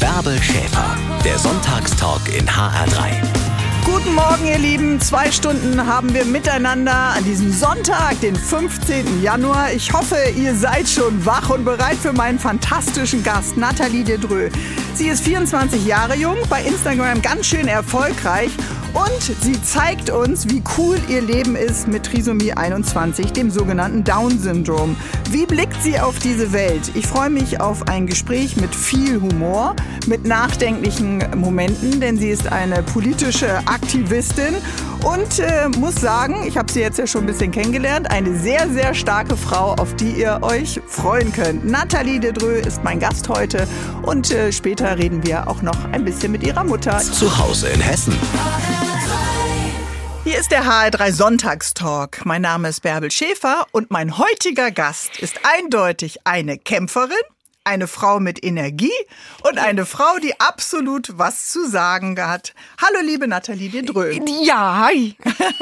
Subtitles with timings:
[0.00, 3.12] Bärbel Schäfer, der Sonntagstalk in HR3.
[3.84, 5.00] Guten Morgen, ihr Lieben.
[5.00, 9.22] Zwei Stunden haben wir miteinander an diesem Sonntag, den 15.
[9.22, 9.72] Januar.
[9.72, 14.50] Ich hoffe, ihr seid schon wach und bereit für meinen fantastischen Gast, Nathalie Dedreux.
[14.94, 18.50] Sie ist 24 Jahre jung, bei Instagram ganz schön erfolgreich
[18.94, 24.96] und sie zeigt uns, wie cool ihr Leben ist mit Trisomie 21, dem sogenannten Down-Syndrom.
[25.30, 26.92] Wie blickt sie auf diese Welt?
[26.94, 29.74] Ich freue mich auf ein Gespräch mit viel Humor,
[30.06, 34.54] mit nachdenklichen Momenten, denn sie ist eine politische Aktivistin
[35.04, 38.68] und äh, muss sagen, ich habe sie jetzt ja schon ein bisschen kennengelernt, eine sehr,
[38.70, 41.64] sehr starke Frau, auf die ihr euch freuen könnt.
[41.64, 43.66] Nathalie Dedreux ist mein Gast heute
[44.02, 46.98] und äh, später reden wir auch noch ein bisschen mit ihrer Mutter.
[46.98, 48.14] Zu Hause in Hessen.
[50.24, 52.24] Hier ist der HR3 Sonntagstalk.
[52.24, 57.10] Mein Name ist Bärbel Schäfer und mein heutiger Gast ist eindeutig eine Kämpferin,
[57.62, 58.92] eine Frau mit Energie
[59.46, 62.54] und eine Frau, die absolut was zu sagen hat.
[62.80, 64.18] Hallo, liebe Nathalie Dedreux.
[64.42, 65.14] Ja, hi.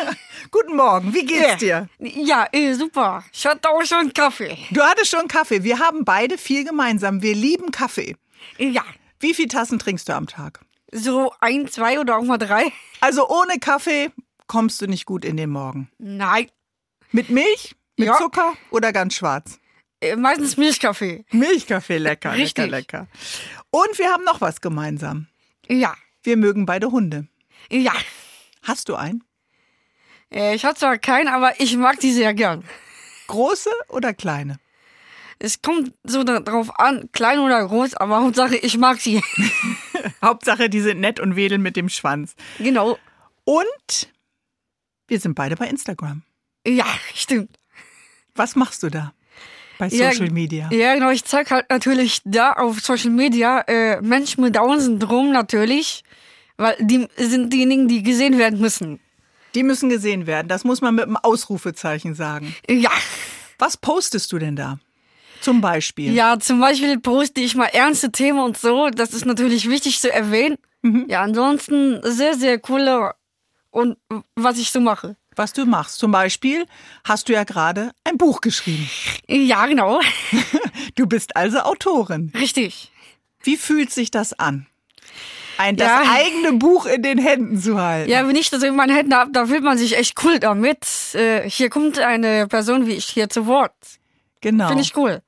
[0.52, 1.88] Guten Morgen, wie geht's dir?
[1.98, 3.24] Ja, eh, super.
[3.32, 4.56] Ich hatte auch schon Kaffee.
[4.70, 5.64] Du hattest schon Kaffee.
[5.64, 7.20] Wir haben beide viel gemeinsam.
[7.20, 8.14] Wir lieben Kaffee.
[8.58, 8.84] Ja,
[9.18, 10.60] Wie viele Tassen trinkst du am Tag?
[10.92, 12.70] so ein, zwei oder auch mal drei.
[13.00, 14.10] Also ohne Kaffee
[14.52, 15.90] kommst du nicht gut in den Morgen.
[15.98, 16.48] Nein,
[17.10, 17.74] Mit Milch?
[17.96, 18.16] Mit Ja.
[18.18, 19.58] Zucker oder ganz schwarz?
[20.02, 21.24] äh, meistens Milchkaffee.
[21.30, 22.70] Milchkaffee, lecker, Richtig.
[22.70, 23.06] lecker, lecker.
[23.70, 25.26] Und wir haben noch was gemeinsam.
[25.68, 27.26] Ja, Wir mögen beide Hunde.
[27.70, 27.92] ja.
[28.62, 29.24] Hast du einen?
[30.30, 32.62] Äh, Ich hatte zwar keinen, aber ich mag die sehr gern.
[33.28, 34.58] Große oder kleine?
[35.38, 39.22] Es kommt so da- drauf an, klein oder groß, aber Hauptsache ich mag sie.
[40.22, 42.34] Hauptsache, die sind nett und wedeln mit dem Schwanz.
[42.58, 42.98] genau.
[43.44, 44.11] Und
[45.08, 46.22] wir sind beide bei Instagram.
[46.66, 47.58] Ja, stimmt.
[48.34, 49.12] Was machst du da
[49.78, 50.70] bei Ja, Social Media?
[50.72, 51.10] Ja, genau.
[51.10, 56.02] Ich zeig halt natürlich da auf Social Media äh, Menschen mit Down-Syndrom natürlich,
[56.56, 59.00] weil die sind diejenigen, die gesehen werden müssen.
[59.54, 60.48] Die müssen gesehen werden.
[60.48, 62.54] Das muss man mit einem Ausrufezeichen sagen.
[62.68, 62.90] Ja.
[63.58, 64.78] Was postest du denn da?
[65.42, 66.12] Zum Beispiel.
[66.14, 68.88] Ja, zum Beispiel poste ich mal ernste Themen und so.
[68.90, 70.56] Das ist natürlich wichtig zu erwähnen.
[71.08, 73.12] Ja, ansonsten sehr, sehr coole
[73.72, 73.96] und
[74.36, 75.16] was ich so mache.
[75.34, 75.98] Was du machst.
[75.98, 76.66] Zum Beispiel
[77.04, 78.88] hast du ja gerade ein Buch geschrieben.
[79.28, 80.00] Ja, genau.
[80.94, 82.30] Du bist also Autorin.
[82.38, 82.92] Richtig.
[83.42, 84.66] Wie fühlt sich das an?
[85.58, 86.02] Ein das Ja.
[86.12, 88.10] eigene Buch in den Händen zu halten.
[88.10, 90.86] Ja, wenn ich das in meinen Händen habe, da fühlt man sich echt cool damit.
[91.14, 93.72] Äh, hier kommt eine Person wie ich hier zu Wort.
[94.42, 94.68] genau.
[94.68, 95.22] Finde ich cool.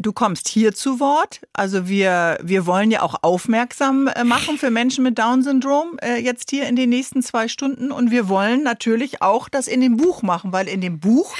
[0.00, 1.42] Du kommst hier zu Wort.
[1.52, 6.48] Also wir, wir wollen ja auch aufmerksam äh, machen für Menschen mit Down-Syndrom äh, jetzt
[6.48, 7.92] hier in den nächsten zwei Stunden.
[7.92, 11.36] Und wir wollen natürlich auch das in dem Buch machen, weil in dem Buch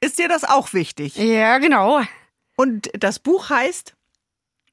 [0.00, 1.16] ist dir das auch wichtig.
[1.16, 2.00] Ja, genau.
[2.56, 3.96] Und das Buch heißt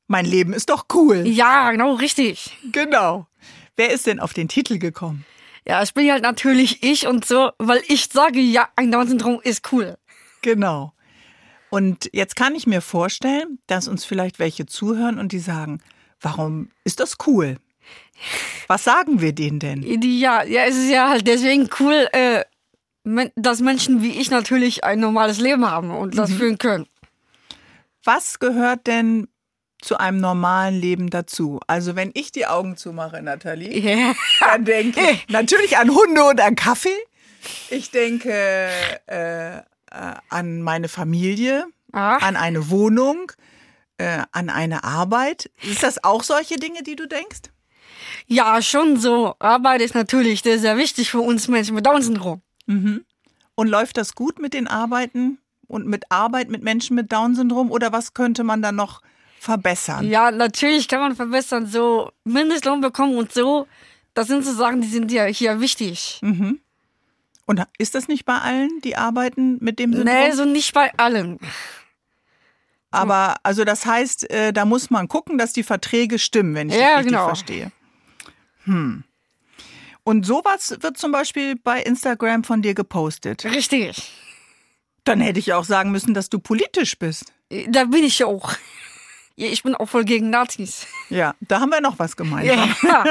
[0.06, 1.26] Mein Leben ist doch cool.
[1.26, 2.56] Ja, genau, richtig.
[2.72, 3.26] Genau.
[3.78, 5.26] Wer ist denn auf den Titel gekommen?
[5.68, 9.42] Ja, ich bin ja halt natürlich ich und so, weil ich sage, ja, ein Down-Syndrom
[9.42, 9.98] ist cool.
[10.44, 10.94] Genau.
[11.70, 15.82] Und jetzt kann ich mir vorstellen, dass uns vielleicht welche zuhören und die sagen,
[16.22, 17.58] warum ist das cool?
[18.68, 19.84] Was sagen wir denen denn?
[20.02, 22.44] Ja, ja, es ist ja halt deswegen cool, äh,
[23.36, 26.88] dass Menschen wie ich natürlich ein normales Leben haben und das führen können.
[28.04, 29.28] Was gehört denn
[29.82, 31.60] zu einem normalen Leben dazu?
[31.68, 34.14] Also wenn ich die Augen zumache, Nathalie, Ja.
[34.40, 36.90] dann denke ich natürlich an Hunde und an Kaffee.
[37.70, 38.32] Ich denke
[39.06, 39.62] äh,
[39.92, 42.18] äh, an meine Familie, Ah.
[42.18, 43.32] an eine Wohnung,
[43.98, 45.50] äh, an eine Arbeit.
[45.64, 47.44] Ist das auch solche Dinge, die du denkst?
[48.28, 49.36] Ja, schon so.
[49.40, 52.42] Arbeit ist natürlich sehr, sehr wichtig für uns Menschen mit Down-Syndrom.
[53.56, 57.92] Und läuft das gut mit den Arbeiten und mit Arbeit mit Menschen mit Down-Syndrom oder
[57.94, 59.02] was könnte man da noch
[59.40, 60.08] verbessern?
[60.10, 63.66] Ja, natürlich kann man verbessern, so Mindestlohn bekommen und so.
[64.14, 66.20] Das sind so Sachen, die sind ja hier wichtig.
[67.48, 70.14] Und ist das nicht bei allen, die arbeiten mit dem Syndrom?
[70.14, 71.40] Nee, so nicht bei allen.
[72.92, 76.76] Aber also das heißt, äh, da muss man gucken, dass die Verträge stimmen, wenn ich
[76.76, 77.26] Ja, das richtig genau.
[77.28, 77.72] verstehe.
[78.66, 79.04] Hm.
[80.04, 83.44] Und sowas wird zum Beispiel bei Instagram von dir gepostet.
[83.46, 84.12] Richtig.
[85.06, 87.34] Dann hätte ich auch sagen müssen, dass du politisch bist.
[87.70, 88.54] Da bin ich ja auch.
[89.40, 90.88] Ich bin auch voll gegen Nazis.
[91.12, 92.74] Ja, da haben wir noch was gemeinsam.
[92.82, 93.04] Ja.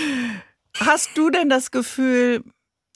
[0.80, 2.42] Hast du denn das Gefühl,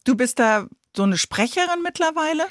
[0.05, 0.67] du bist da
[0.97, 2.47] so eine Sprecherin mittlerweile?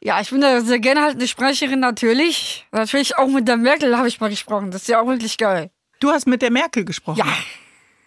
[0.00, 2.66] ja, ich bin da sehr gerne halt eine Sprecherin natürlich.
[2.72, 4.70] Natürlich auch mit der Merkel habe ich mal gesprochen.
[4.70, 5.70] Das ist ja auch wirklich geil.
[6.00, 7.18] Du hast mit der Merkel gesprochen.
[7.18, 7.26] Ja,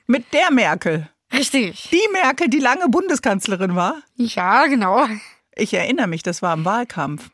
[0.05, 1.09] Mit der Merkel.
[1.33, 1.89] richtig.
[1.91, 3.95] Die Merkel, die lange Bundeskanzlerin war.
[4.15, 5.07] Ja, genau.
[5.55, 7.31] Ich erinnere mich, das war im Wahlkampf.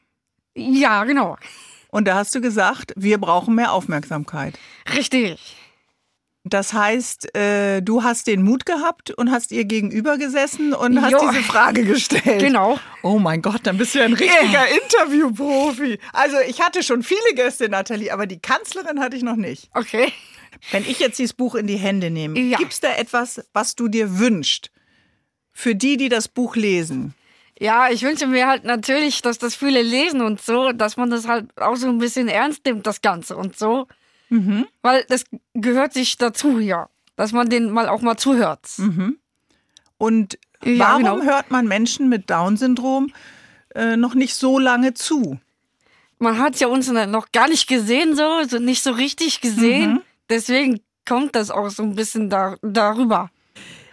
[0.55, 1.35] Ja, genau.
[1.89, 4.57] Und da hast du gesagt, wir brauchen mehr Aufmerksamkeit.
[4.95, 5.57] Richtig.
[6.45, 11.11] Das heißt, äh, du hast den Mut gehabt und hast ihr gegenüber gesessen und hast
[11.13, 11.19] Jo.
[11.29, 12.39] diese Frage gestellt.
[12.41, 12.77] Genau.
[13.01, 15.99] Oh mein Gott, dann bist du ja ein richtiger Interviewprofi.
[16.11, 19.69] Also ich hatte schon viele Gäste, Nathalie, aber die Kanzlerin hatte ich noch nicht.
[19.73, 20.11] Okay.
[20.71, 22.57] Wenn ich jetzt dieses Buch in die Hände nehme, Ja.
[22.57, 24.69] gibt's da etwas, was du dir wünschst?
[25.53, 27.13] Für die, die das Buch lesen.
[27.59, 31.27] Ja, ich wünsche mir halt natürlich, dass das viele lesen und so, dass man das
[31.27, 33.87] halt auch so ein bisschen ernst nimmt, das Ganze und so.
[34.33, 34.65] Mhm.
[34.81, 36.89] Weil das gehört sich dazu, ja.
[37.15, 38.67] Dass man den mal auch mal zuhört.
[39.97, 41.21] Und Ja, warum genau.
[41.21, 43.13] hört man Menschen mit Down-Syndrom
[43.75, 45.39] äh, noch nicht so lange zu?
[46.17, 50.01] Man hat ja uns noch gar nicht gesehen, so, so nicht so richtig gesehen.
[50.29, 53.29] Deswegen kommt das auch so ein bisschen da, darüber.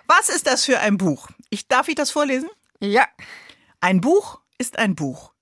[0.07, 1.29] Was ist das für ein Buch?
[1.51, 2.49] Ich, darf ich das vorlesen?
[2.81, 3.07] Ja,
[3.81, 5.33] Ein Buch ist ein Buch.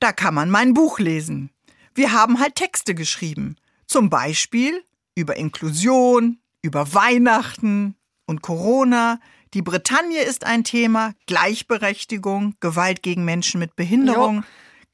[0.00, 1.50] Da kann man mein Buch lesen.
[1.94, 3.56] Wir haben halt Texte geschrieben.
[3.92, 4.82] Zum Beispiel
[5.14, 7.94] über Inklusion, über Weihnachten
[8.24, 9.20] und Corona.
[9.52, 14.44] Die Bretagne ist ein Thema, Gleichberechtigung, Gewalt gegen Menschen mit Behinderung.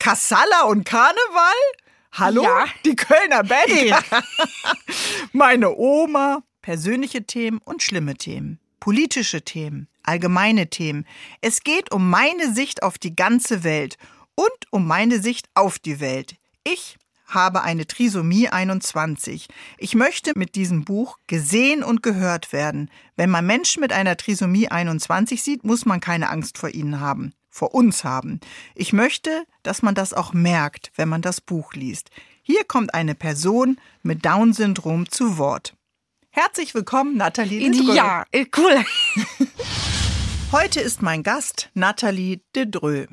[0.00, 1.52] Kassala und Karneval?
[2.10, 2.42] Hallo?
[2.42, 2.64] Ja.
[2.84, 4.04] Die Kölner Band.
[5.32, 11.06] Meine Oma, persönliche Themen und schlimme Themen, politische Themen, allgemeine Themen.
[11.40, 13.96] Es geht um meine Sicht auf die ganze Welt
[14.34, 16.34] und um meine Sicht auf die Welt.
[16.64, 16.98] Ich
[17.28, 19.48] habe eine Trisomie 21.
[19.76, 22.90] Ich möchte mit diesem Buch gesehen und gehört werden.
[23.16, 27.32] Wenn man Menschen mit einer Trisomie 21 sieht, muss man keine Angst vor ihnen haben,
[27.50, 28.40] vor uns haben.
[28.74, 32.10] Ich möchte, dass man das auch merkt, wenn man das Buch liest.
[32.42, 35.74] Hier kommt eine Person mit Down-Syndrom zu Wort.
[36.30, 37.94] Herzlich willkommen, Nathalie Didrö.
[37.94, 38.84] ja, äh, cool.
[40.52, 43.06] Heute ist mein Gast Nathalie Didrö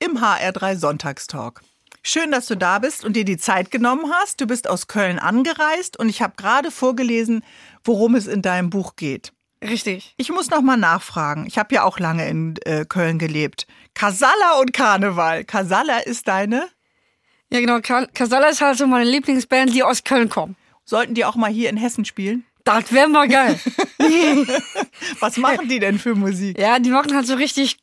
[0.00, 1.62] im HR3 Sonntagstalk.
[2.02, 4.40] Schön, dass du da bist und dir die Zeit genommen hast.
[4.40, 7.44] Du bist aus Köln angereist und ich habe gerade vorgelesen,
[7.84, 9.32] worum es in deinem Buch geht.
[9.62, 10.14] Richtig.
[10.16, 11.46] Ich muss noch mal nachfragen.
[11.46, 13.66] Ich habe ja auch lange in äh, Köln gelebt.
[13.94, 15.44] Kasala und Karneval.
[15.44, 16.68] Kasala ist deine?
[17.50, 17.80] Ja, genau.
[17.80, 20.56] Casala ist halt so meine Lieblingsband, die aus Köln kommt.
[20.84, 22.44] Sollten die auch mal hier in Hessen spielen?
[22.64, 23.58] Das wäre mal geil.
[25.20, 26.58] Was machen die denn für Musik?
[26.58, 27.78] ja, die machen halt so richtig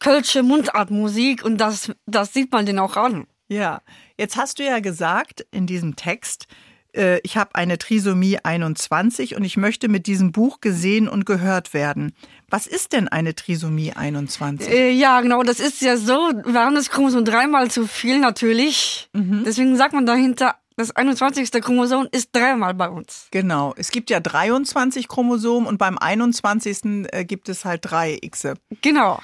[0.00, 3.26] kölsche Mundartmusik und das, das sieht man denen auch an.
[3.48, 3.82] Ja,
[4.18, 6.46] jetzt hast du ja gesagt in diesem Text,
[6.94, 11.74] äh, ich habe eine Trisomie 21 und ich möchte mit diesem Buch gesehen und gehört
[11.74, 12.14] werden.
[12.48, 14.68] Was ist denn eine Trisomie 21?
[14.70, 16.30] Äh, ja, genau, das ist ja so.
[16.44, 19.08] Wir haben das Chromosom dreimal zu viel natürlich.
[19.12, 21.50] Deswegen sagt man dahinter, das 21.
[21.62, 23.28] Chromosom ist dreimal bei uns.
[23.30, 27.06] Genau, es gibt ja 23 Chromosomen und beim 21.
[27.12, 28.54] äh, gibt es halt drei Xe.
[28.82, 29.20] Genau.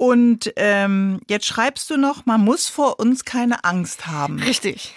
[0.00, 4.38] Und ähm, jetzt schreibst du noch, man muss vor uns keine Angst haben.
[4.40, 4.94] Richtig.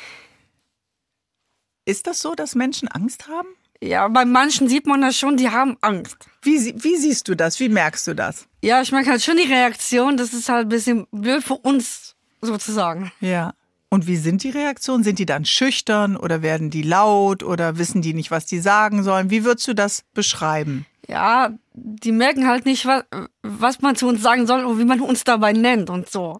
[1.84, 3.50] Ist das so, dass Menschen Angst haben?
[3.82, 6.30] Ja, bei manchen sieht man das schon, die haben Angst.
[6.42, 7.60] Wie, wie siehst du das?
[7.60, 8.48] Wie merkst du das?
[8.62, 12.16] Ja, ich merke halt schon die Reaktion, das ist halt ein bisschen blöd für uns
[12.40, 13.12] sozusagen.
[13.20, 13.56] Ja.
[13.94, 15.04] Und wie sind die Reaktionen?
[15.04, 19.04] Sind die dann schüchtern oder werden die laut oder wissen die nicht, was die sagen
[19.04, 19.30] sollen?
[19.30, 20.88] Wie würdest du das beschreiben?
[21.08, 23.04] Ja, die merken halt nicht, was,
[23.44, 26.40] was man zu uns sagen soll und wie man uns dabei nennt und so.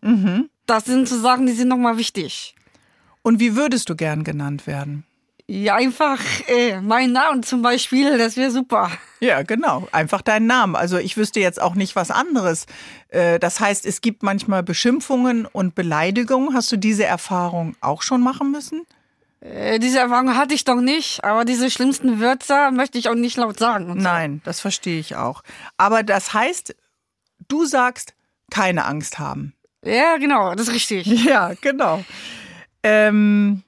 [0.66, 2.56] Das sind so Sachen, die sind nochmal wichtig.
[3.22, 5.06] Und wie würdest du gern genannt werden?
[5.48, 8.90] Ja, einfach äh, mein Name zum Beispiel, das wäre super.
[9.20, 9.88] Ja, genau.
[9.92, 10.76] Einfach deinen Namen.
[10.76, 12.66] Also ich wüsste jetzt auch nicht was anderes.
[13.10, 16.54] Äh, Das heißt, es gibt manchmal Beschimpfungen und Beleidigungen.
[16.54, 18.84] Hast du diese Erfahrung auch schon machen müssen?
[19.42, 23.36] Äh, diese Erfahrung hatte ich doch nicht, aber diese schlimmsten Wörter möchte ich auch nicht
[23.36, 23.90] laut sagen.
[23.92, 24.04] Und so.
[24.04, 25.44] Nein, das verstehe ich auch.
[25.76, 26.74] Aber das heißt,
[27.50, 28.14] du sagst,
[28.50, 29.54] keine Angst haben.
[29.84, 31.06] Ja, genau, das ist richtig.
[31.26, 32.02] Ja, genau.
[32.84, 33.64] Ähm,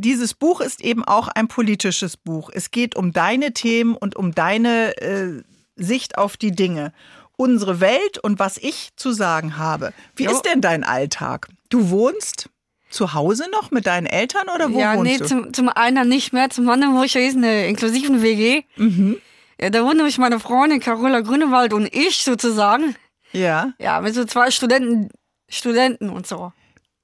[0.00, 2.50] dieses Buch ist eben auch ein politisches Buch.
[2.52, 5.42] Es geht um deine Themen und um deine äh,
[5.76, 6.92] Sicht auf die Dinge.
[7.36, 9.92] Unsere Welt und was ich zu sagen habe.
[10.14, 10.32] Wie Jo.
[10.32, 11.48] ist denn dein Alltag?
[11.70, 12.50] Du wohnst
[12.90, 15.24] zu Hause noch mit deinen Eltern oder wo ja, wohnst nee, du?
[15.24, 18.62] zum, zum einen nicht mehr, zum anderen wo ich ja jetzt eine inklusiven WG.
[18.76, 19.18] Mhm.
[19.60, 22.96] Ja, da wohnen nämlich meine Freundin Carola Grünewald und ich sozusagen.
[23.32, 25.10] ja, Ja, mit so zwei Studenten,
[25.48, 26.52] Studenten und so.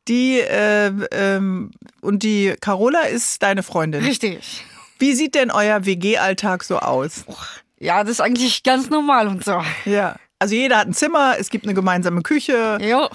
[0.08, 1.70] Die äh, ähm,
[2.00, 4.04] und die Carola ist deine Freundin.
[4.04, 4.64] Richtig.
[4.98, 7.24] Wie sieht denn euer WG-Alltag so aus?
[7.78, 9.62] Ja, das ist eigentlich ganz normal und so.
[9.84, 10.16] Ja.
[10.38, 12.78] Also jeder hat ein Zimmer, es gibt eine gemeinsame Küche.
[12.80, 13.08] Jo.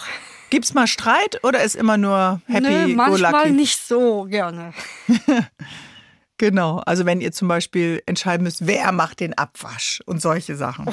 [0.50, 3.52] Gibt's mal Streit oder ist immer nur happy go manchmal lucky?
[3.52, 4.74] nicht so gerne.
[6.42, 6.82] Genau.
[6.88, 10.90] Also wenn ihr zum Beispiel entscheiden müsst, wer macht den Abwasch und solche Sachen.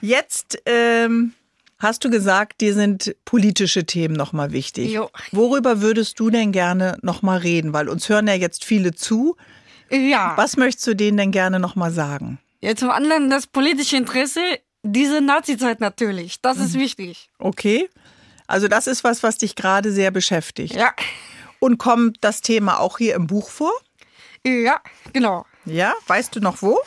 [0.00, 1.34] Jetzt ähm,
[1.82, 4.90] hast du gesagt, dir sind politische Themen nochmal wichtig.
[4.92, 5.10] Jo.
[5.32, 7.72] Worüber würdest du denn gerne nochmal reden?
[7.72, 9.36] Weil uns hören ja jetzt viele zu.
[9.90, 10.32] Ja.
[10.36, 12.38] Was möchtest du denen denn gerne nochmal sagen?
[12.60, 14.40] Ja, zum anderen das politische Interesse,
[14.82, 16.40] diese Nazi-Zeit natürlich.
[16.40, 17.28] Das ist wichtig.
[17.38, 17.90] Okay.
[18.46, 20.74] Also das ist was, was dich gerade sehr beschäftigt.
[20.74, 20.94] Ja.
[21.58, 23.72] Und kommt das Thema auch hier im Buch vor?
[24.44, 24.80] Ja,
[25.12, 25.46] genau.
[25.64, 26.80] Ja, weißt du noch wo?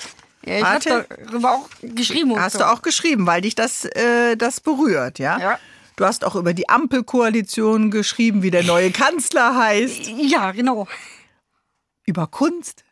[0.45, 2.39] Ja, ich habe darüber auch geschrieben.
[2.39, 2.59] Hast so.
[2.59, 5.39] du auch geschrieben, weil dich das, äh, das berührt, ja?
[5.39, 5.59] Ja.
[5.95, 10.07] Du hast auch über die Ampelkoalition geschrieben, wie der neue Kanzler heißt.
[10.17, 10.87] Ja, genau.
[12.05, 12.83] Über Kunst.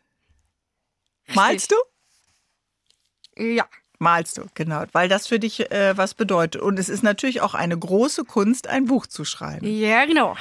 [1.34, 3.42] Malst du?
[3.42, 3.66] Ja.
[3.98, 4.84] Malst du, genau.
[4.92, 6.60] Weil das für dich äh, was bedeutet.
[6.60, 9.66] Und es ist natürlich auch eine große Kunst, ein Buch zu schreiben.
[9.66, 10.36] Ja, genau.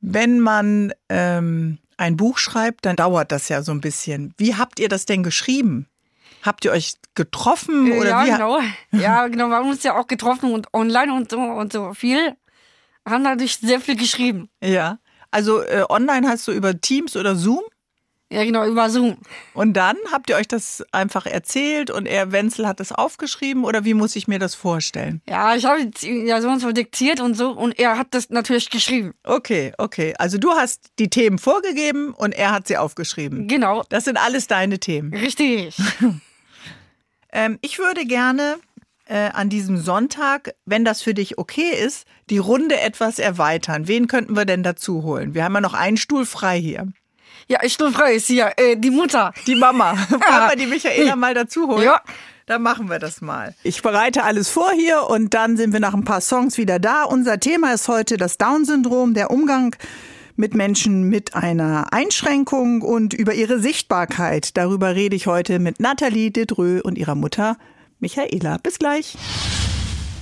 [0.00, 4.32] Wenn man ähm, ein Buch schreibt, dann dauert das ja so ein bisschen.
[4.38, 5.86] Wie habt ihr das denn geschrieben?
[6.42, 8.30] Habt ihr euch getroffen oder ja, wie?
[8.30, 8.60] genau.
[8.92, 9.48] Ja, genau.
[9.48, 12.34] Wir haben uns ja auch getroffen und online und so und so viel.
[13.06, 14.48] Haben dadurch sehr viel geschrieben.
[14.62, 14.98] Ja.
[15.30, 17.62] Also äh, online hast du über Teams oder Zoom
[18.32, 19.16] Ja, genau, über Zoom.
[19.54, 23.84] und dann habt ihr euch das einfach erzählt und er Wenzel hat es aufgeschrieben oder
[23.84, 25.20] wie muss ich mir das vorstellen?
[25.28, 28.70] Ja, ich habe ja so und so diktiert und so und er hat das natürlich
[28.70, 29.14] geschrieben.
[29.24, 30.14] Okay, okay.
[30.18, 33.48] Also du hast die Themen vorgegeben und er hat sie aufgeschrieben.
[33.48, 33.82] Genau.
[33.88, 35.12] Das sind alles deine Themen.
[35.12, 35.76] Richtig.
[37.32, 38.56] Ähm, ich würde gerne
[39.06, 43.88] äh, an diesem Sonntag, wenn das für dich okay ist, die Runde etwas erweitern.
[43.88, 45.34] Wen könnten wir denn dazu holen?
[45.34, 46.88] Wir haben ja noch einen Stuhl frei hier.
[47.50, 49.32] Ja, ich bin frei, ist hier äh, die Mutter.
[49.44, 49.94] Die Mama.
[50.08, 51.82] Wollen wir die Michaela mal dazu holen?
[51.82, 52.00] Ja.
[52.46, 53.56] Dann machen wir das mal.
[53.64, 57.02] Ich bereite alles vor hier und dann sind wir nach ein paar Songs wieder da.
[57.02, 59.74] Unser Thema ist heute das Down-Syndrom, der Umgang
[60.36, 64.56] mit Menschen mit einer Einschränkung und über ihre Sichtbarkeit.
[64.56, 67.56] Darüber rede ich heute mit Nathalie Dedreux und ihrer Mutter
[67.98, 68.58] Michaela.
[68.62, 69.16] Bis gleich.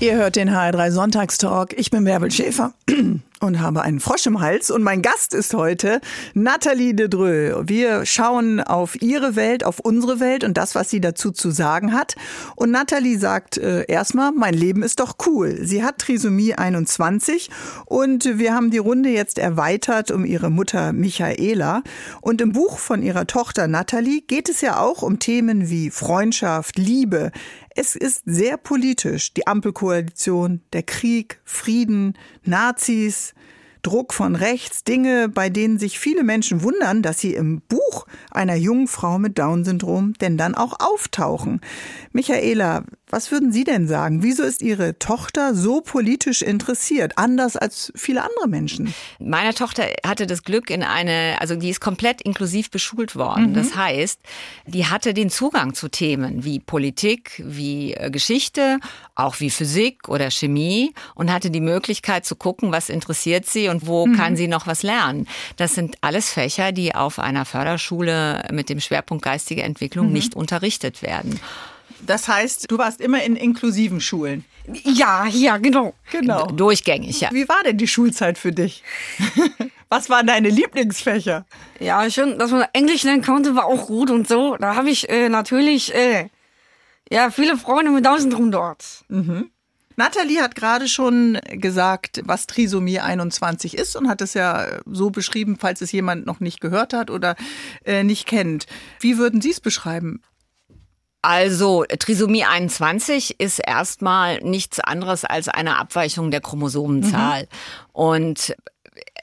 [0.01, 1.79] Ihr hört den HR3 Sonntagstalk.
[1.79, 2.73] Ich bin Bärbel Schäfer
[3.41, 4.71] und habe einen Frosch im Hals.
[4.71, 6.01] Und mein Gast ist heute
[6.35, 7.69] Nathalie Dedreux.
[7.69, 11.93] Wir schauen auf ihre Welt, auf unsere Welt und das, was sie dazu zu sagen
[11.93, 12.17] hat.
[12.57, 15.59] Und Nathalie sagt äh, erstmal, mein Leben ist doch cool.
[15.63, 17.51] Sie hat Trisomie 21
[17.87, 21.83] und wir haben die Runde jetzt erweitert um ihre Mutter Michaela.
[22.21, 26.79] Und im Buch von ihrer Tochter Nathalie geht es ja auch um Themen wie Freundschaft,
[26.79, 27.33] Liebe,
[27.79, 29.33] es ist sehr politisch.
[29.35, 33.35] Die Ampelkoalition, der Krieg, Frieden, Nazis,
[33.89, 38.55] Druck von rechts, Dinge, bei denen sich viele Menschen wundern, dass sie im Buch einer
[38.55, 41.63] jungen Frau mit Down-Syndrom denn dann auch auftauchen.
[42.13, 44.23] Michaela, was würden Sie denn sagen?
[44.23, 48.93] Wieso ist Ihre Tochter so politisch interessiert, anders als viele andere Menschen?
[49.19, 53.55] Meine Tochter hatte das Glück in eine, also die ist komplett inklusiv beschult worden.
[53.55, 54.21] Das heißt,
[54.67, 58.79] die hatte den Zugang zu Themen wie Politik, wie äh, Geschichte,
[59.15, 63.78] auch wie Physik oder Chemie und hatte die Möglichkeit zu gucken, was interessiert sie und
[63.87, 65.27] wo kann sie noch was lernen.
[65.57, 71.03] Das sind alles Fächer, die auf einer Förderschule mit dem Schwerpunkt geistige Entwicklung nicht unterrichtet
[71.03, 71.39] werden.
[72.07, 74.45] Das heißt, du warst immer in inklusiven Schulen.
[74.85, 75.95] Ja, ja, genau.
[76.11, 76.47] Genau.
[76.47, 77.31] Durchgängig, ja.
[77.33, 78.83] Wie war denn die Schulzeit für dich?
[79.89, 81.47] Was waren deine Lieblingsfächer?
[81.81, 84.57] Ja, schon, dass man Englisch lernen konnte, war auch gut und so.
[84.57, 86.29] Da habe ich äh, natürlich äh,
[87.11, 88.85] ja viele Freunde mit Down-Syndrom dort.
[89.99, 95.57] Nathalie hat gerade schon gesagt, was Trisomie 21 ist und hat es ja so beschrieben,
[95.59, 97.35] falls es jemand noch nicht gehört hat oder
[97.85, 98.67] äh, nicht kennt.
[99.01, 100.23] Wie würden Sie es beschreiben?
[101.21, 107.49] Also Trisomie 21 ist erstmal nichts anderes als eine Abweichung der Chromosomenzahl.
[107.93, 108.55] Und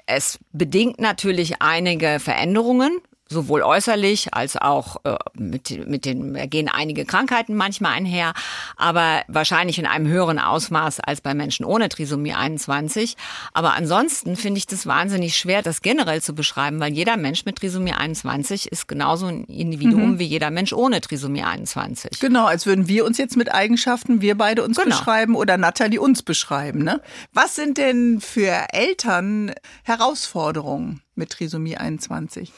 [0.07, 7.05] es bedingt natürlich einige Veränderungen, sowohl äußerlich als auch äh, mit, mit den gehen einige
[7.05, 8.33] Krankheiten manchmal einher,
[8.77, 13.17] aber wahrscheinlich in einem höheren Ausmaß als bei Menschen ohne Trisomie 21.
[13.53, 17.57] Aber ansonsten finde ich das wahnsinnig schwer, das generell zu beschreiben, weil jeder Mensch mit
[17.57, 22.19] Trisomie 21 ist genauso ein Individuum wie jeder Mensch ohne Trisomie 21.
[22.19, 24.95] Genau, als würden wir uns jetzt mit Eigenschaften, wir beide uns Genau.
[24.95, 26.83] beschreiben oder Nathalie uns beschreiben.
[26.83, 27.01] Ne?
[27.33, 29.53] Was sind denn für Eltern
[29.83, 32.51] Herausforderungen mit Trisomie 21?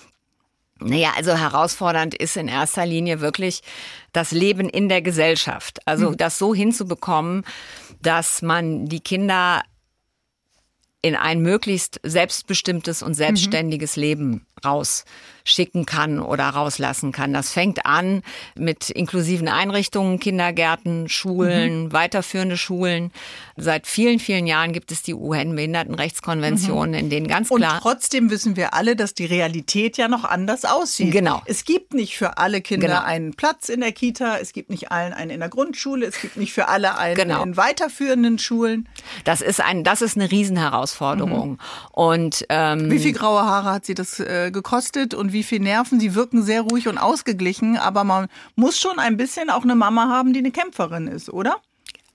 [0.80, 3.62] Naja, also herausfordernd ist in erster Linie wirklich
[4.14, 5.80] das Leben in der Gesellschaft.
[5.86, 7.44] Also das so hinzubekommen,
[8.02, 9.64] dass man die Kinder
[11.02, 14.46] in ein möglichst selbstbestimmtes und selbstständiges Leben
[15.48, 17.34] rausschicken kann oder rauslassen kann.
[17.34, 18.22] Das fängt an
[18.56, 23.12] mit inklusiven Einrichtungen, Kindergärten, Schulen, weiterführende Schulen.
[23.56, 28.56] Seit vielen, vielen Jahren gibt es die UN-Behindertenrechtskonvention, in denen ganz Und klar trotzdem wissen
[28.56, 31.12] wir alle, dass die Realität ja noch anders aussieht.
[31.12, 31.42] Genau.
[31.46, 33.02] Es gibt nicht für alle Kinder Genau.
[33.04, 36.38] einen Platz in der Kita, es gibt nicht allen einen in der Grundschule, es gibt
[36.38, 37.42] nicht für alle einen Genau.
[37.44, 38.88] in weiterführenden Schulen.
[39.24, 41.58] Das ist ein, das ist eine Riesenherausforderung.
[41.92, 45.60] Und ähm, Wie viel graue Haare hat sie das äh, gekostet und wie wie viel
[45.60, 46.00] Nerven.
[46.00, 50.10] Sie wirken sehr ruhig und ausgeglichen, aber man muss schon ein bisschen auch eine Mama
[50.10, 51.58] haben, die eine Kämpferin ist, oder?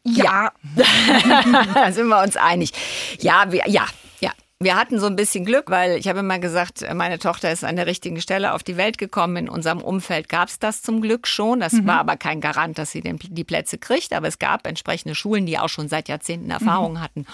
[0.02, 0.50] Ja,
[1.74, 2.72] da sind wir uns einig.
[3.20, 3.86] Ja, wir, ja,
[4.20, 4.32] ja.
[4.58, 7.76] Wir hatten so ein bisschen Glück, weil ich habe immer gesagt, meine Tochter ist an
[7.76, 9.36] der richtigen Stelle auf die Welt gekommen.
[9.36, 11.60] In unserem Umfeld gab es das zum Glück schon.
[11.60, 11.86] Das mhm.
[11.86, 14.12] war aber kein Garant, dass sie den, die Plätze kriegt.
[14.12, 17.00] Aber es gab entsprechende Schulen, die auch schon seit Jahrzehnten Erfahrung mhm.
[17.00, 17.26] hatten.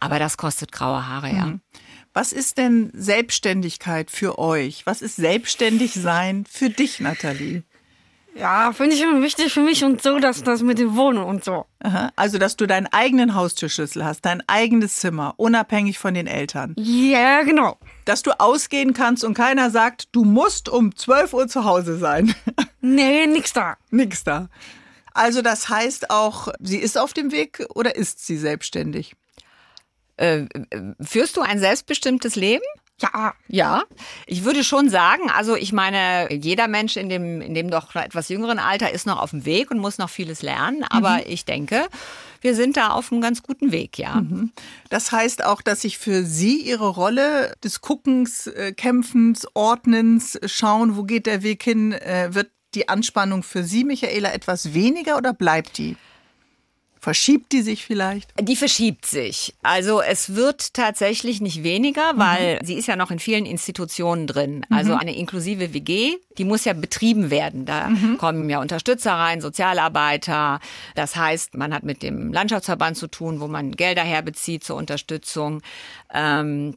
[0.00, 1.46] Aber das kostet graue Haare, ja.
[1.46, 1.60] Mhm.
[2.14, 4.84] Was ist denn Selbstständigkeit für euch?
[4.84, 7.62] Was ist selbstständig sein für dich, Nathalie?
[8.34, 11.44] Ja, finde ich immer wichtig für mich und so, dass das mit dem Wohnen und
[11.44, 11.66] so.
[11.80, 12.10] Aha.
[12.16, 16.74] Also, dass du deinen eigenen Haustürschlüssel hast, dein eigenes Zimmer, unabhängig von den Eltern.
[16.78, 17.78] Ja, genau.
[18.06, 22.34] Dass du ausgehen kannst und keiner sagt, du musst um 12 Uhr zu Hause sein.
[22.84, 23.76] Nee, nix da.
[23.92, 24.48] nix da.
[25.14, 29.14] Also, das heißt auch, sie ist auf dem Weg oder ist sie selbstständig?
[30.16, 30.46] Äh,
[31.00, 32.64] führst du ein selbstbestimmtes Leben?
[33.00, 33.34] Ja.
[33.48, 33.82] Ja,
[34.26, 38.28] ich würde schon sagen, also ich meine, jeder Mensch in dem, in dem doch etwas
[38.28, 40.84] jüngeren Alter ist noch auf dem Weg und muss noch vieles lernen.
[40.84, 41.24] Aber mhm.
[41.26, 41.86] ich denke,
[42.40, 44.16] wir sind da auf einem ganz guten Weg, ja.
[44.16, 44.52] Mhm.
[44.88, 50.96] Das heißt auch, dass sich für Sie Ihre Rolle des Guckens, äh, Kämpfens, Ordnens, Schauen,
[50.96, 55.32] wo geht der Weg hin, äh, wird die Anspannung für Sie, Michaela, etwas weniger oder
[55.32, 55.96] bleibt die?
[57.02, 58.32] Verschiebt die sich vielleicht?
[58.40, 59.56] Die verschiebt sich.
[59.64, 62.64] Also es wird tatsächlich nicht weniger, weil mhm.
[62.64, 64.64] sie ist ja noch in vielen Institutionen drin.
[64.70, 64.98] Also mhm.
[64.98, 67.66] eine inklusive WG, die muss ja betrieben werden.
[67.66, 68.18] Da mhm.
[68.18, 70.60] kommen ja Unterstützer rein, Sozialarbeiter.
[70.94, 75.60] Das heißt, man hat mit dem Landschaftsverband zu tun, wo man Gelder herbezieht zur Unterstützung.
[76.14, 76.76] Ähm,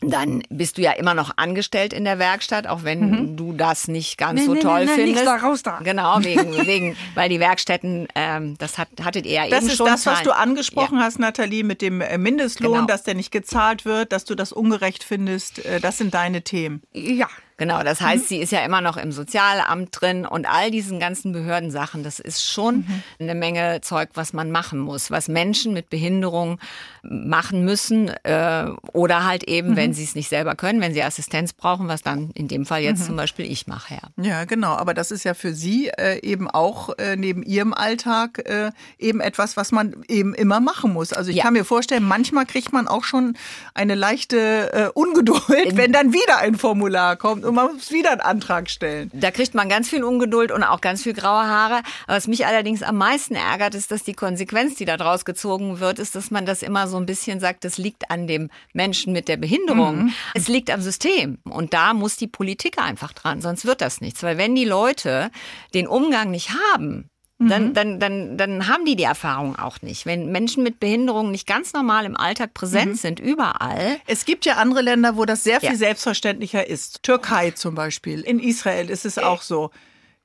[0.00, 3.36] dann bist du ja immer noch angestellt in der Werkstatt, auch wenn mhm.
[3.36, 5.26] du das nicht ganz nee, so nee, toll nee, findest.
[5.26, 5.80] Da, raus da.
[5.82, 9.86] Genau, wegen, wegen, weil die Werkstätten, ähm, das hat, hattet ihr ja das eben schon.
[9.86, 11.04] Das ist das, was du angesprochen ja.
[11.04, 12.86] hast, Nathalie, mit dem äh, Mindestlohn, genau.
[12.86, 15.64] dass der nicht gezahlt wird, dass du das ungerecht findest.
[15.64, 16.82] Äh, das sind deine Themen.
[16.92, 17.28] Ja,
[17.60, 18.26] Genau, das heißt, mhm.
[18.26, 22.42] sie ist ja immer noch im Sozialamt drin und all diesen ganzen Behördensachen, das ist
[22.42, 23.02] schon mhm.
[23.18, 26.58] eine Menge Zeug, was man machen muss, was Menschen mit Behinderung
[27.02, 29.76] machen müssen äh, oder halt eben, mhm.
[29.76, 32.82] wenn sie es nicht selber können, wenn sie Assistenz brauchen, was dann in dem Fall
[32.82, 33.06] jetzt mhm.
[33.06, 33.94] zum Beispiel ich mache.
[33.94, 34.24] Ja.
[34.24, 38.46] ja, genau, aber das ist ja für Sie äh, eben auch äh, neben Ihrem Alltag
[38.46, 41.12] äh, eben etwas, was man eben immer machen muss.
[41.12, 41.44] Also ich ja.
[41.44, 43.36] kann mir vorstellen, manchmal kriegt man auch schon
[43.74, 48.20] eine leichte äh, Ungeduld, wenn dann wieder ein Formular kommt und man muss wieder einen
[48.20, 49.10] Antrag stellen.
[49.14, 51.82] Da kriegt man ganz viel Ungeduld und auch ganz viel graue Haare.
[52.06, 55.98] Was mich allerdings am meisten ärgert, ist, dass die Konsequenz, die da draus gezogen wird,
[55.98, 59.28] ist, dass man das immer so ein bisschen sagt, das liegt an dem Menschen mit
[59.28, 60.04] der Behinderung.
[60.04, 60.12] Mhm.
[60.34, 61.38] Es liegt am System.
[61.44, 64.22] Und da muss die Politik einfach dran, sonst wird das nichts.
[64.22, 65.30] Weil wenn die Leute
[65.74, 67.74] den Umgang nicht haben, dann, mhm.
[67.74, 70.04] dann, dann, dann haben die die Erfahrung auch nicht.
[70.04, 72.96] Wenn Menschen mit Behinderungen nicht ganz normal im Alltag präsent mhm.
[72.96, 73.98] sind, überall.
[74.06, 75.76] Es gibt ja andere Länder, wo das sehr viel ja.
[75.76, 77.02] selbstverständlicher ist.
[77.02, 78.20] Türkei zum Beispiel.
[78.20, 79.22] In Israel ist es äh.
[79.22, 79.70] auch so.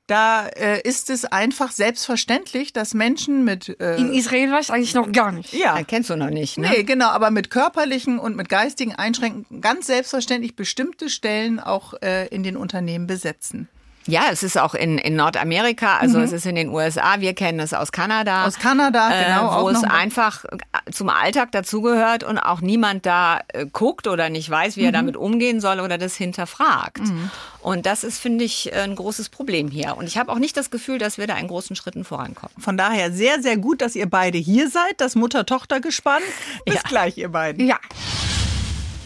[0.07, 3.79] Da äh, ist es einfach selbstverständlich, dass Menschen mit.
[3.79, 5.51] Äh, In Israel war ich eigentlich noch gar nicht.
[5.53, 5.81] Ja.
[5.83, 6.69] Kennst du noch nicht, ne?
[6.69, 12.27] Nee, genau, aber mit körperlichen und mit geistigen Einschränkungen ganz selbstverständlich bestimmte Stellen auch äh,
[12.27, 13.67] in den Unternehmen besetzen.
[14.07, 16.25] Ja, es ist auch in, in Nordamerika, also mhm.
[16.25, 18.45] es ist in den USA, wir kennen es aus Kanada.
[18.45, 19.59] Aus Kanada, äh, genau.
[19.59, 20.45] Äh, wo es einfach
[20.91, 24.85] zum Alltag dazugehört und auch niemand da äh, guckt oder nicht weiß, wie mhm.
[24.87, 26.99] er damit umgehen soll oder das hinterfragt.
[26.99, 27.31] Mhm.
[27.61, 29.97] Und das ist, finde ich, ein großes Problem hier.
[29.97, 32.55] Und ich habe auch nicht das Gefühl, dass wir da in großen Schritten vorankommen.
[32.59, 36.21] Von daher sehr, sehr gut, dass ihr beide hier seid, das Mutter-Tochter-Gespann.
[36.65, 36.81] Bis ja.
[36.83, 37.65] gleich, ihr beiden.
[37.65, 37.79] Ja.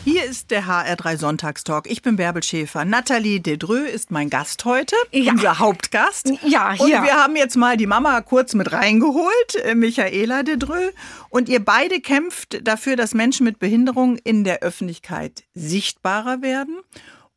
[0.05, 1.89] Hier ist der HR3 Sonntagstalk.
[1.89, 2.85] Ich bin Bärbel Schäfer.
[2.85, 5.31] Nathalie Dedreux ist mein Gast heute, ja.
[5.31, 6.31] unser Hauptgast.
[6.45, 6.97] Ja, hier.
[6.97, 10.93] Und wir haben jetzt mal die Mama kurz mit reingeholt, äh, Michaela Dedreux.
[11.29, 16.79] Und ihr beide kämpft dafür, dass Menschen mit Behinderung in der Öffentlichkeit sichtbarer werden.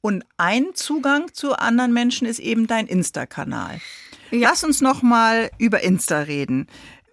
[0.01, 3.81] Und ein Zugang zu anderen Menschen ist eben dein Insta-Kanal.
[4.31, 4.51] Ja.
[4.51, 6.69] Lass uns noch mal über Insta reden.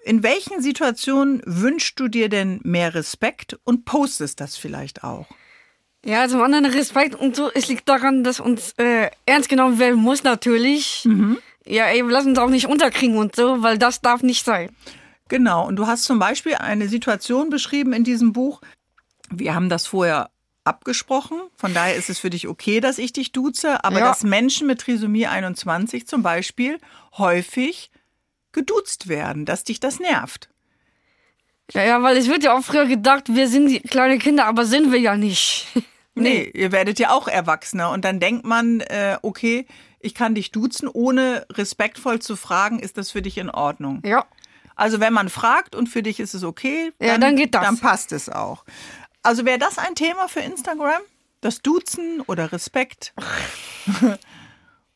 [0.10, 5.28] In welchen Situationen wünschst du dir denn mehr Respekt und postest das vielleicht auch?
[6.04, 7.52] Ja, zum anderen Respekt und so.
[7.54, 11.06] Es liegt daran, dass uns äh, ernst genommen werden muss natürlich.
[11.06, 11.38] Mhm.
[11.64, 14.72] Ja, ey, lass uns auch nicht unterkriegen und so, weil das darf nicht sein.
[15.28, 15.68] Genau.
[15.68, 18.62] Und du hast zum Beispiel eine Situation beschrieben in diesem Buch.
[19.30, 20.32] Wir haben das vorher
[20.64, 21.38] abgesprochen.
[21.56, 23.84] Von daher ist es für dich okay, dass ich dich duze.
[23.84, 24.08] Aber ja.
[24.08, 26.80] dass Menschen mit Trisomie 21 zum Beispiel
[27.16, 27.92] häufig
[28.52, 30.50] geduzt werden, dass dich das nervt.
[31.72, 34.92] Ja, ja, weil es wird ja auch früher gedacht, wir sind kleine Kinder, aber sind
[34.92, 35.68] wir ja nicht.
[36.16, 36.22] nee.
[36.22, 39.68] nee, ihr werdet ja auch Erwachsener und dann denkt man, äh, okay,
[40.00, 44.02] ich kann dich duzen, ohne respektvoll zu fragen, ist das für dich in Ordnung?
[44.04, 44.26] Ja.
[44.76, 47.66] Also wenn man fragt und für dich ist es okay, dann, ja, dann geht das.
[47.66, 48.64] Dann passt es auch.
[49.22, 51.02] Also wäre das ein Thema für Instagram?
[51.42, 53.14] Das Duzen oder Respekt?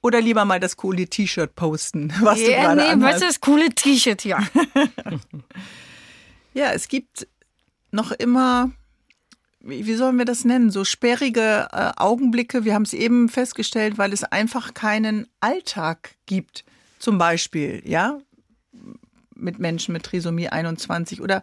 [0.04, 3.16] oder lieber mal das coole T-Shirt posten, was du Ja, gerade nee, anhast?
[3.16, 4.40] was ist das coole T-Shirt, ja.
[6.54, 7.28] Ja, es gibt
[7.92, 8.70] noch immer,
[9.60, 12.64] wie wie sollen wir das nennen, so sperrige äh, Augenblicke.
[12.64, 16.64] Wir haben es eben festgestellt, weil es einfach keinen Alltag gibt.
[17.00, 18.20] Zum Beispiel, ja,
[19.44, 21.42] mit Menschen mit Trisomie 21 oder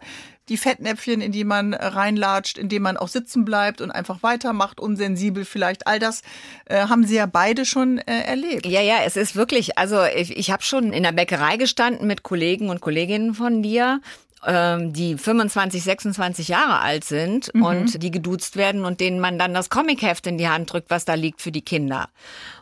[0.49, 4.79] die Fettnäpfchen, in die man reinlatscht, in denen man auch sitzen bleibt und einfach weitermacht,
[4.79, 5.87] unsensibel vielleicht.
[5.87, 6.23] All das
[6.65, 8.65] äh, haben Sie ja beide schon äh, erlebt.
[8.65, 12.23] Ja, ja, es ist wirklich, also ich, ich habe schon in der Bäckerei gestanden mit
[12.23, 14.01] Kollegen und Kolleginnen von dir
[14.45, 19.53] ähm, die 25, 26 Jahre alt sind und die geduzt werden und denen man dann
[19.53, 22.09] das Comicheft in die Hand drückt, was da liegt für die Kinder.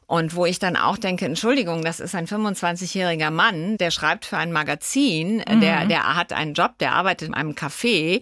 [0.10, 4.38] Und wo ich dann auch denke, Entschuldigung, das ist ein 25-jähriger Mann, der schreibt für
[4.38, 8.20] ein Magazin, der, der hat einen Job, der arbeitet in einem Café.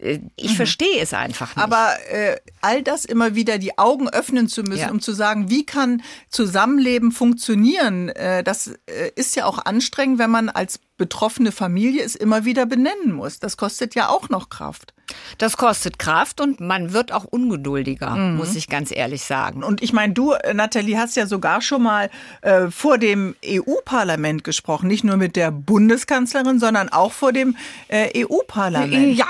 [0.00, 1.62] Äh, Ich verstehe es einfach nicht.
[1.64, 4.90] Aber äh, all das immer wieder die Augen öffnen zu müssen, Ja.
[4.90, 10.30] um zu sagen, wie kann Zusammenleben funktionieren, äh, das äh, ist ja auch anstrengend, wenn
[10.30, 13.38] man als betroffene Familie es immer wieder benennen muss.
[13.38, 14.94] Das kostet ja auch noch Kraft.
[15.38, 19.62] Das kostet Kraft und man wird auch ungeduldiger, muss ich ganz ehrlich sagen.
[19.62, 24.42] Und ich meine, du, äh, Nathalie, hast ja sogar schon mal äh, vor dem EU-Parlament
[24.42, 27.56] gesprochen, nicht nur mit der Bundeskanzlerin, sondern auch vor dem
[27.88, 29.16] äh, EU-Parlament.
[29.16, 29.26] Ja.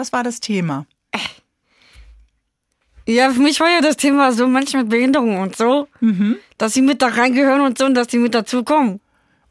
[0.00, 0.86] Was war das Thema?
[3.06, 5.88] Ja, für mich war ja das Thema so Menschen mit Behinderung und so,
[6.56, 9.00] dass sie mit da reingehören und so und dass sie mit dazukommen.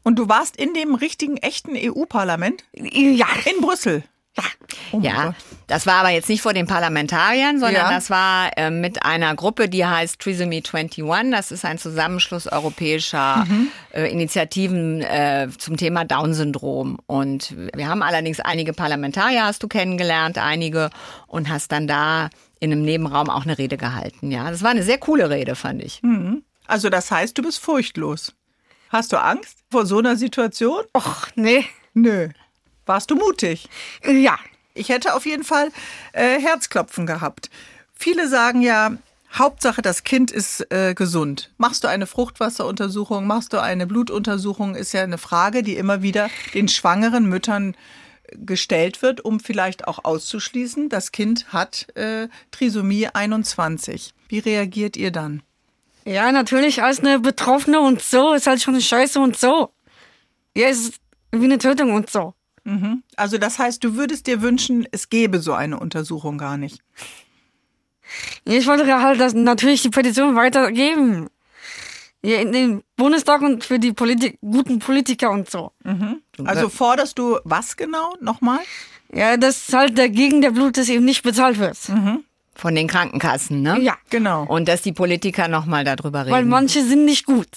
[0.02, 3.28] Und du warst in dem richtigen, echten EU-Parlament Ja.
[3.44, 4.02] in Brüssel.
[4.36, 4.44] Ja.
[4.92, 5.34] Oh Ja, Gott.
[5.66, 7.90] das war aber jetzt nicht vor den Parlamentariern, sondern Ja.
[7.90, 11.30] das war äh, mit einer Gruppe, die heißt Trisomie 21.
[11.32, 13.68] Das ist ein Zusammenschluss europäischer Mhm.
[13.92, 16.98] äh, Initiativen äh, zum Thema Down-Syndrom.
[17.06, 20.90] Und wir haben allerdings einige Parlamentarier, hast du kennengelernt, einige,
[21.26, 24.30] und hast dann da in einem Nebenraum auch eine Rede gehalten.
[24.30, 26.00] Ja, das war eine sehr coole Rede, fand ich.
[26.66, 28.34] Also das heißt, du bist furchtlos.
[28.90, 30.82] Hast du Angst vor so einer Situation?
[30.96, 31.64] Och, nee.
[31.94, 32.28] Nö.
[32.90, 33.68] Warst du mutig?
[34.04, 34.36] Ja.
[34.74, 35.70] Ich hätte auf jeden Fall
[36.12, 37.48] äh, Herzklopfen gehabt.
[37.94, 38.96] Viele sagen ja,
[39.32, 41.52] Hauptsache das Kind ist äh, gesund.
[41.56, 46.30] Machst du eine Fruchtwasseruntersuchung, machst du eine Blutuntersuchung, ist ja eine Frage, die immer wieder
[46.52, 47.76] den schwangeren Müttern
[48.32, 54.14] gestellt wird, um vielleicht auch auszuschließen, das Kind hat äh, Trisomie 21.
[54.28, 55.44] Wie reagiert ihr dann?
[56.04, 59.70] Ja, natürlich als eine Betroffene und so ist halt schon scheiße und so.
[60.56, 60.94] Ja, es ist
[61.30, 62.34] wie eine Tötung und so.
[63.16, 66.80] Also das heißt, du würdest dir wünschen, es gäbe so eine Untersuchung gar nicht.
[68.44, 71.28] Ich wollte ja halt das, natürlich die Petition weitergeben.
[72.22, 75.72] Ja, in den Bundestag und für die Politik, guten Politiker und so.
[76.44, 78.58] Also forderst du was genau nochmal?
[79.12, 81.78] Ja, dass halt dagegen der Blut das eben nicht bezahlt wird.
[82.54, 83.80] Von den Krankenkassen, ne?
[83.80, 84.44] Ja, Genau.
[84.44, 86.32] Und dass die Politiker nochmal darüber reden.
[86.32, 87.48] weil manche sind nicht gut.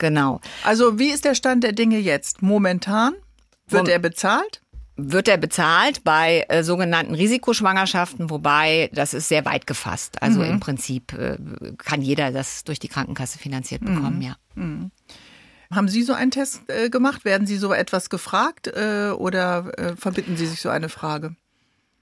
[0.00, 0.40] Genau.
[0.64, 2.42] Also wie ist der Stand der Dinge jetzt?
[2.42, 3.14] Momentan
[3.68, 4.62] wird Mom- er bezahlt?
[5.02, 10.20] wird er bezahlt bei äh, sogenannten Risikoschwangerschaften, wobei das ist sehr weit gefasst.
[10.22, 11.38] Also im Prinzip äh,
[11.78, 14.36] kann jeder das durch die Krankenkasse finanziert bekommen, ja.
[15.72, 17.24] Haben Sie so einen Test äh, gemacht?
[17.24, 21.34] Werden Sie so etwas gefragt äh, oder äh, verbitten Sie sich so eine Frage?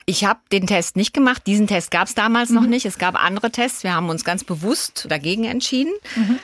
[0.08, 1.42] Ich habe den Test nicht gemacht.
[1.46, 2.86] Diesen Test gab es damals noch nicht.
[2.86, 3.84] Es gab andere Tests.
[3.84, 5.92] Wir haben uns ganz bewusst dagegen entschieden.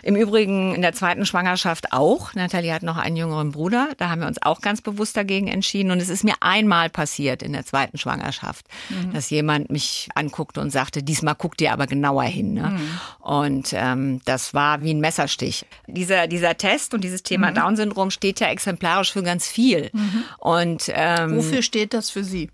[0.02, 2.34] Im Übrigen in der zweiten Schwangerschaft auch.
[2.34, 3.88] Nathalie hat noch einen jüngeren Bruder.
[3.96, 5.92] Da haben wir uns auch ganz bewusst dagegen entschieden.
[5.92, 8.66] Und es ist mir einmal passiert in der zweiten Schwangerschaft,
[9.14, 12.52] dass jemand mich anguckte und sagte, diesmal guck dir aber genauer hin.
[12.52, 12.78] Ne?
[13.20, 15.64] Und ähm, das war wie ein Messerstich.
[15.86, 19.90] Dieser, dieser Test und dieses Thema Down-Syndrom steht ja exemplarisch für ganz viel.
[20.36, 22.50] Und ähm, Wofür steht das für Sie?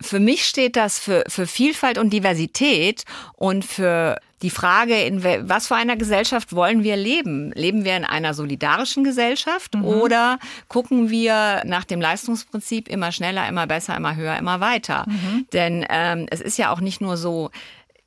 [0.00, 5.66] Für mich steht das für, für Vielfalt und Diversität und für die Frage, in was
[5.66, 7.50] für einer Gesellschaft wollen wir leben?
[7.54, 13.66] Leben wir in einer solidarischen Gesellschaft oder gucken wir nach dem Leistungsprinzip immer schneller, immer
[13.66, 15.06] besser, immer höher, immer weiter?
[15.52, 17.50] Denn ähm, es ist ja auch nicht nur so,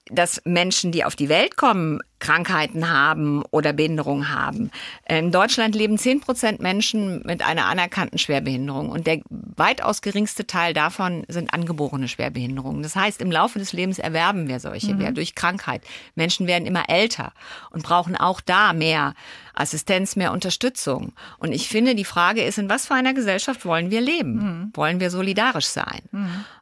[0.05, 4.71] dass Menschen, die auf die Welt kommen, Krankheiten haben oder Behinderung haben.
[5.09, 10.73] In Deutschland leben 10 Prozent Menschen mit einer anerkannten Schwerbehinderung und der weitaus geringste Teil
[10.73, 12.83] davon sind angeborene Schwerbehinderungen.
[12.83, 15.13] Das heißt, im Laufe des Lebens erwerben wir solche mhm.
[15.15, 15.81] durch Krankheit.
[16.15, 17.33] Menschen werden immer älter
[17.71, 19.15] und brauchen auch da mehr
[19.53, 21.13] Assistenz, mehr Unterstützung.
[21.37, 24.33] Und ich finde, die Frage ist, in was für einer Gesellschaft wollen wir leben?
[24.33, 24.71] Mhm.
[24.73, 26.01] Wollen wir solidarisch sein?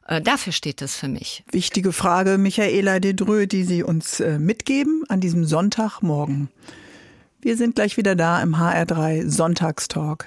[0.06, 1.44] Äh, dafür steht es für mich.
[1.52, 6.48] Wichtige Frage, Michaela Dedrö, die Sie uns äh, mitgeben an diesem Sonntagmorgen.
[7.42, 10.26] Wir sind gleich wieder da im HR3 Sonntagstalk.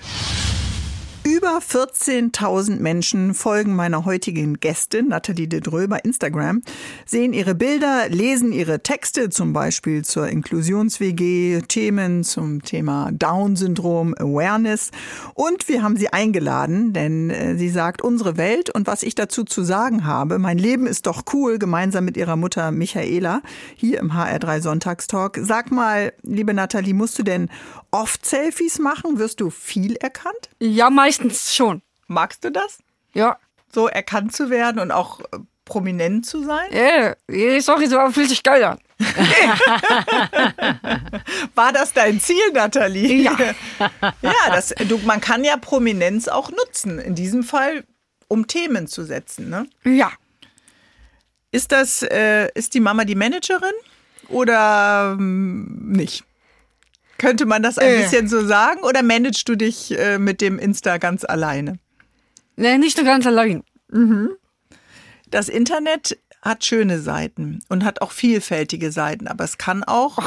[1.26, 6.62] Über 14.000 Menschen folgen meiner heutigen Gästin Nathalie de Dreux bei Instagram,
[7.06, 14.92] sehen ihre Bilder, lesen ihre Texte, zum Beispiel zur Inklusions-WG, Themen zum Thema Down-Syndrom, Awareness.
[15.34, 19.46] Und wir haben sie eingeladen, denn äh, sie sagt, unsere Welt und was ich dazu
[19.46, 23.42] zu sagen habe, mein Leben ist doch cool, gemeinsam mit ihrer Mutter Michaela,
[23.76, 25.40] hier im HR3 Sonntagstalk.
[25.42, 27.50] Sag mal, liebe Nathalie, musst du denn
[27.94, 29.20] oft Selfies machen?
[29.20, 30.50] Wirst du viel erkannt?
[30.60, 31.82] Ja, meistens schon.
[32.08, 32.80] Magst du das?
[33.14, 33.38] Ja.
[33.72, 36.70] So erkannt zu werden und auch äh, prominent zu sein?
[36.72, 37.16] Ja,
[37.62, 38.80] sorry, so fühlt sich geil an.
[41.56, 43.24] War das dein Ziel, Nathalie?
[43.24, 43.38] Ja.
[44.22, 47.00] ja, das, du, man kann ja Prominenz auch nutzen.
[47.00, 47.84] In diesem Fall,
[48.28, 49.50] um Themen zu setzen.
[49.50, 49.68] Ne?
[49.84, 50.12] Ja.
[51.52, 53.74] Ist das, äh, ist die Mama die Managerin
[54.30, 56.24] oder ähm, nicht?
[57.18, 58.02] Könnte man das ein Äh.
[58.02, 61.78] bisschen so sagen oder managst du dich äh, mit dem Insta ganz alleine?
[62.56, 63.64] Nee, nicht so ganz allein.
[65.30, 70.20] Das Internet hat schöne Seiten und hat auch vielfältige Seiten, aber es kann auch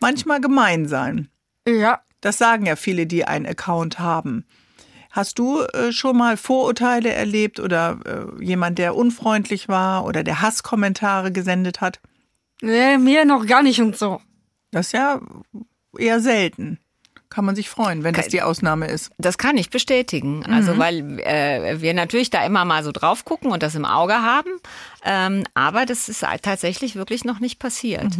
[0.00, 1.28] manchmal gemein sein.
[1.66, 2.00] Ja.
[2.20, 4.44] Das sagen ja viele, die einen Account haben.
[5.10, 7.98] Hast du äh, schon mal Vorurteile erlebt oder
[8.38, 12.00] äh, jemand, der unfreundlich war oder der Hasskommentare gesendet hat?
[12.62, 14.20] Nee, mir noch gar nicht und so.
[14.70, 15.20] Das ist ja
[15.98, 16.78] eher selten.
[17.32, 19.10] Kann man sich freuen, wenn das die Ausnahme ist.
[19.16, 20.44] Das kann ich bestätigen.
[20.44, 24.16] Also weil äh, wir natürlich da immer mal so drauf gucken und das im Auge
[24.16, 24.50] haben.
[25.02, 28.18] Ähm, aber das ist halt tatsächlich wirklich noch nicht passiert.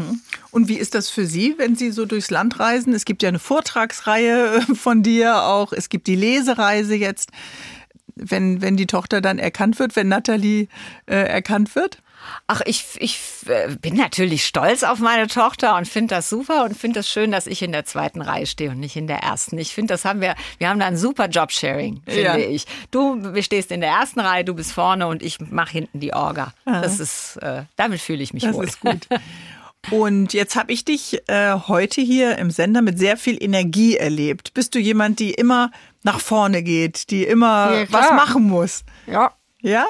[0.51, 2.95] Und wie ist das für Sie, wenn Sie so durchs Land reisen?
[2.95, 5.75] Es gibt ja eine Vortragsreihe äh, von dir auch.
[5.75, 7.33] Es gibt die Lesereise jetzt.
[8.15, 10.69] Wenn, wenn die Tochter dann erkannt wird, wenn Nathalie
[11.05, 12.03] äh, erkannt wird?
[12.47, 16.77] Ach, ich, ich äh, bin natürlich stolz auf meine Tochter und finde das super und
[16.77, 19.19] finde es das schön, dass ich in der zweiten Reihe stehe und nicht in der
[19.19, 19.59] ersten.
[19.59, 22.37] Ich finde, das haben wir, wir haben da ein super Jobsharing, finde Ja.
[22.37, 22.67] ich.
[22.91, 26.53] Du stehst in der ersten Reihe, du bist vorne und ich mache hinten die Orga.
[26.65, 28.65] Das ist, äh, damit fühle ich mich Das wohl.
[28.65, 29.07] ist gut.
[29.91, 34.55] Und jetzt habe ich dich äh, heute hier im Sender mit sehr viel Energie erlebt.
[34.55, 35.71] Bist du jemand, die immer
[36.05, 38.85] nach vorne geht, die immer Ja, was machen muss?
[39.07, 39.33] Ja.
[39.61, 39.87] Ja?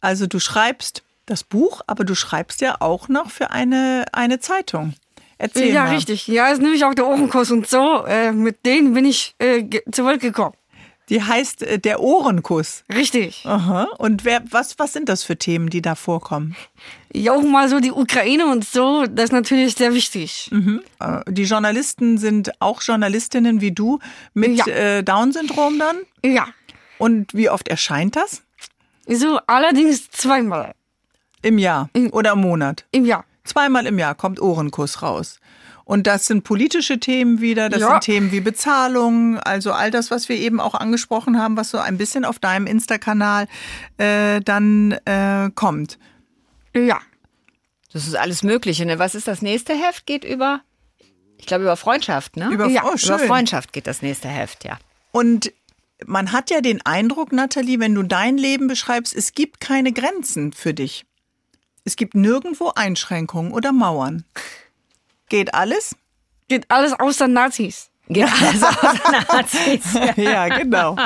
[0.00, 4.94] Also du schreibst das Buch, aber du schreibst ja auch noch für eine, eine Zeitung.
[5.38, 5.94] Erzähl ja, mal.
[5.94, 6.26] richtig.
[6.28, 8.04] Ja, ist nämlich auch der Ohrenkuss und so.
[8.06, 10.54] Äh, mit denen bin ich äh, ge- zur Welt gekommen.
[11.08, 12.84] Die heißt äh, der Ohrenkuss.
[12.92, 13.42] Richtig.
[13.46, 13.84] Aha.
[13.98, 16.56] Und wer, was, was sind das für Themen, die da vorkommen?
[17.12, 20.50] Ja, auch mal so die Ukraine und so, das ist natürlich sehr wichtig.
[21.00, 23.98] Äh, Die Journalisten sind auch Journalistinnen wie du
[24.34, 24.66] mit Ja.
[24.66, 25.96] äh, Down-Syndrom dann?
[26.24, 26.48] Ja.
[26.98, 28.42] Und wie oft erscheint das?
[29.12, 30.74] So, allerdings zweimal
[31.42, 32.84] Im Jahr oder im Monat?
[32.92, 33.24] im Jahr.
[33.44, 35.40] Zweimal im Jahr kommt Ohrenkuss raus.
[35.84, 37.90] Und das sind politische Themen wieder, das Ja.
[37.92, 41.78] sind Themen wie Bezahlung, also all das, was wir eben auch angesprochen haben, was so
[41.78, 43.48] ein bisschen auf deinem Insta-Kanal
[43.96, 45.98] äh, dann äh, kommt.
[46.76, 47.00] Ja.
[47.92, 48.86] Das ist alles Mögliche.
[48.86, 49.00] Ne?
[49.00, 50.06] Was ist das nächste Heft?
[50.06, 50.60] Geht über,
[51.38, 52.50] ich glaube, über Freundschaft, ne?
[52.50, 53.16] Über, Ja, oh, schön.
[53.16, 54.78] über Freundschaft geht das nächste Heft, ja.
[55.10, 55.52] Und
[56.06, 60.52] man hat ja den Eindruck, Nathalie, wenn du dein Leben beschreibst, es gibt keine Grenzen
[60.52, 61.04] für dich.
[61.84, 64.24] Es gibt nirgendwo Einschränkungen oder Mauern.
[65.28, 65.96] Geht alles?
[66.48, 67.90] Geht alles außer Nazis.
[68.08, 69.94] Geht alles außer Nazis.
[70.16, 70.96] Ja, genau.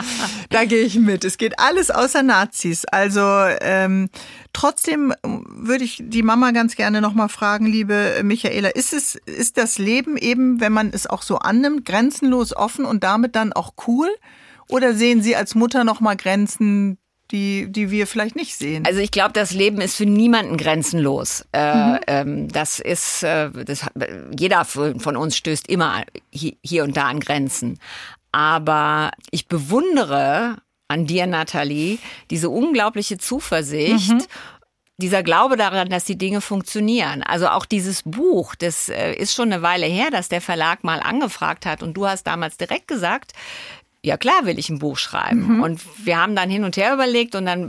[0.49, 1.25] Da gehe ich mit.
[1.25, 2.87] Es geht alles außer Nazis.
[2.87, 3.21] Also
[3.61, 4.09] ähm,
[4.55, 9.59] trotzdem würde ich die Mama ganz gerne noch mal fragen, liebe Michaela, ist es ist
[9.59, 13.75] das Leben eben, wenn man es auch so annimmt, grenzenlos offen und damit dann auch
[13.87, 14.09] cool?
[14.69, 16.99] Oder sehen Sie als Mutter noch mal Grenzen,
[17.31, 18.85] die die wir vielleicht nicht sehen?
[18.87, 21.45] Also ich glaube, das Leben ist für niemanden grenzenlos.
[21.53, 23.87] Äh, ähm, das ist, äh, das,
[24.39, 26.03] jeder von uns stößt immer
[26.35, 27.79] hi- hier und da an Grenzen.
[28.33, 30.57] Aber ich bewundere
[30.89, 31.99] an dir, Nathalie,
[32.31, 34.29] diese unglaubliche Zuversicht.
[34.99, 37.25] Dieser Glaube daran, dass die Dinge funktionieren.
[37.25, 41.01] Also auch dieses Buch, das äh, ist schon eine Weile her, dass der Verlag mal
[41.01, 43.33] angefragt hat und du hast damals direkt gesagt,
[44.05, 45.63] ja klar will ich ein Buch schreiben.
[45.63, 47.63] Und wir haben dann hin und her überlegt und dann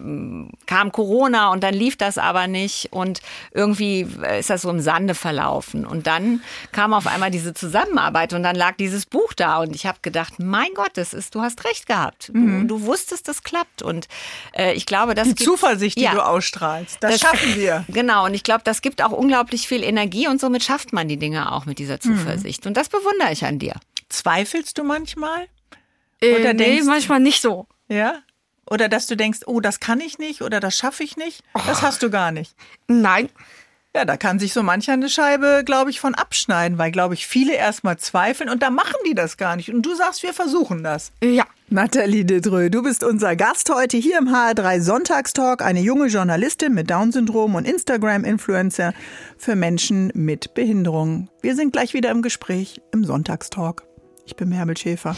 [0.48, 3.22] mm, kam Corona und dann lief das aber nicht und
[3.52, 5.86] irgendwie äh, ist das so im Sande verlaufen.
[5.86, 6.42] Und dann
[6.74, 10.34] kam auf einmal diese Zusammenarbeit und dann lag dieses Buch da und ich habe gedacht,
[10.40, 12.32] mein Gott, das ist, du hast recht gehabt.
[12.34, 14.08] Du, du wusstest, das klappt und
[14.58, 16.14] äh, ich glaube, das die gibt- Zuversicht, die Ja.
[16.14, 17.86] du ausstrahlst, das, Das- schaffen wir.
[17.96, 21.18] Genau, und ich glaube, das gibt auch unglaublich viel Energie und somit schafft man die
[21.18, 22.68] Dinge auch mit dieser Zuversicht.
[22.68, 23.76] Und das bewundere ich an dir.
[24.10, 25.48] Zweifelst du manchmal?
[26.26, 27.68] Äh, Oder nee, denkst- manchmal nicht so.
[27.88, 28.16] Ja?
[28.70, 31.44] Oder dass du denkst, oh, das kann ich nicht oder das schaffe ich nicht?
[31.68, 32.56] Das hast du gar nicht.
[32.88, 33.30] Nein.
[33.96, 37.28] Ja, da kann sich so mancher eine Scheibe, glaube ich, von abschneiden, weil, glaube ich,
[37.28, 39.72] viele erstmal zweifeln und da machen die das gar nicht.
[39.74, 41.14] Und du sagst, wir versuchen das.
[41.24, 41.46] Ja.
[41.70, 46.90] Nathalie Dedreux, du bist unser Gast heute hier im HR3 Sonntagstalk, eine junge Journalistin mit
[46.90, 48.94] Down-Syndrom und Instagram-Influencer
[49.38, 51.30] für Menschen mit Behinderung.
[51.42, 53.84] Wir sind gleich wieder im Gespräch im Sonntagstalk.
[54.26, 55.16] Ich bin Merbel Schäfer.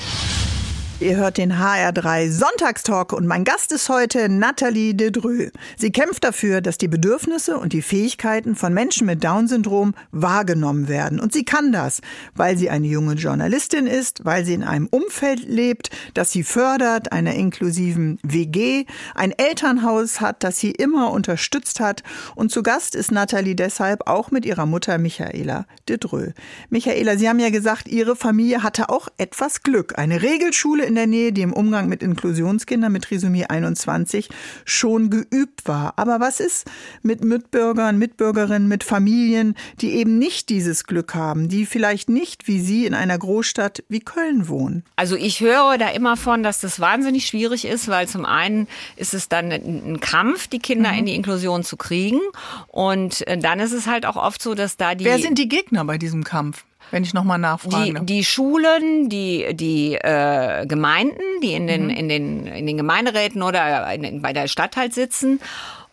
[1.00, 5.52] Ihr hört den HR3 Sonntagstalk und mein Gast ist heute Nathalie Dedreux.
[5.78, 11.20] Sie kämpft dafür, dass die Bedürfnisse und die Fähigkeiten von Menschen mit Down-Syndrom wahrgenommen werden.
[11.20, 12.02] Und sie kann das,
[12.34, 17.12] weil sie eine junge Journalistin ist, weil sie in einem Umfeld lebt, das sie fördert,
[17.12, 22.02] einer inklusiven WG, ein Elternhaus hat, das sie immer unterstützt hat.
[22.34, 26.34] Und zu Gast ist Nathalie deshalb auch mit ihrer Mutter Michaela Dedreux.
[26.72, 29.96] Michaela, Sie haben ja gesagt, Ihre Familie hatte auch etwas Glück.
[30.00, 34.30] Eine Regelschule in der Nähe, die im Umgang mit Inklusionskindern mit Trisomie 21
[34.66, 35.94] schon geübt war.
[35.98, 36.66] Aber was ist
[37.04, 42.60] mit Mitbürgern, Mitbürgerinnen, mit Familien, die eben nicht dieses Glück haben, die vielleicht nicht wie
[42.60, 44.84] Sie in einer Großstadt wie Köln wohnen?
[44.96, 49.14] Also ich höre da immer von, dass das wahnsinnig schwierig ist, weil zum einen ist
[49.14, 51.00] es dann ein Kampf, die Kinder mhm.
[51.00, 52.20] in die Inklusion zu kriegen.
[52.68, 55.06] Und äh, dann ist es halt auch oft so, dass da die.
[55.06, 56.66] Wer sind die Gegner bei diesem Kampf?
[56.92, 58.00] Wenn ich nochmal nachfrage.
[58.02, 61.90] Die, die Schulen, die, die äh, Gemeinden, die in den, mhm.
[61.90, 65.40] in, den, in den Gemeinderäten oder in, bei der Stadt halt sitzen.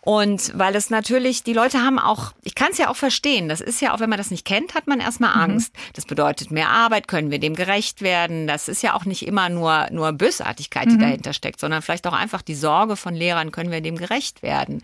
[0.05, 3.59] Und weil es natürlich, die Leute haben auch, ich kann es ja auch verstehen, das
[3.59, 5.53] ist ja auch, wenn man das nicht kennt, hat man erstmal mhm.
[5.53, 5.73] Angst.
[5.73, 5.79] Mhm.
[5.93, 8.45] Das bedeutet mehr Arbeit, können wir dem gerecht werden?
[8.45, 10.99] Das ist ja auch nicht immer nur, nur Bösartigkeit, die mhm.
[10.99, 14.83] dahinter steckt, sondern vielleicht auch einfach die Sorge von Lehrern, können wir dem gerecht werden?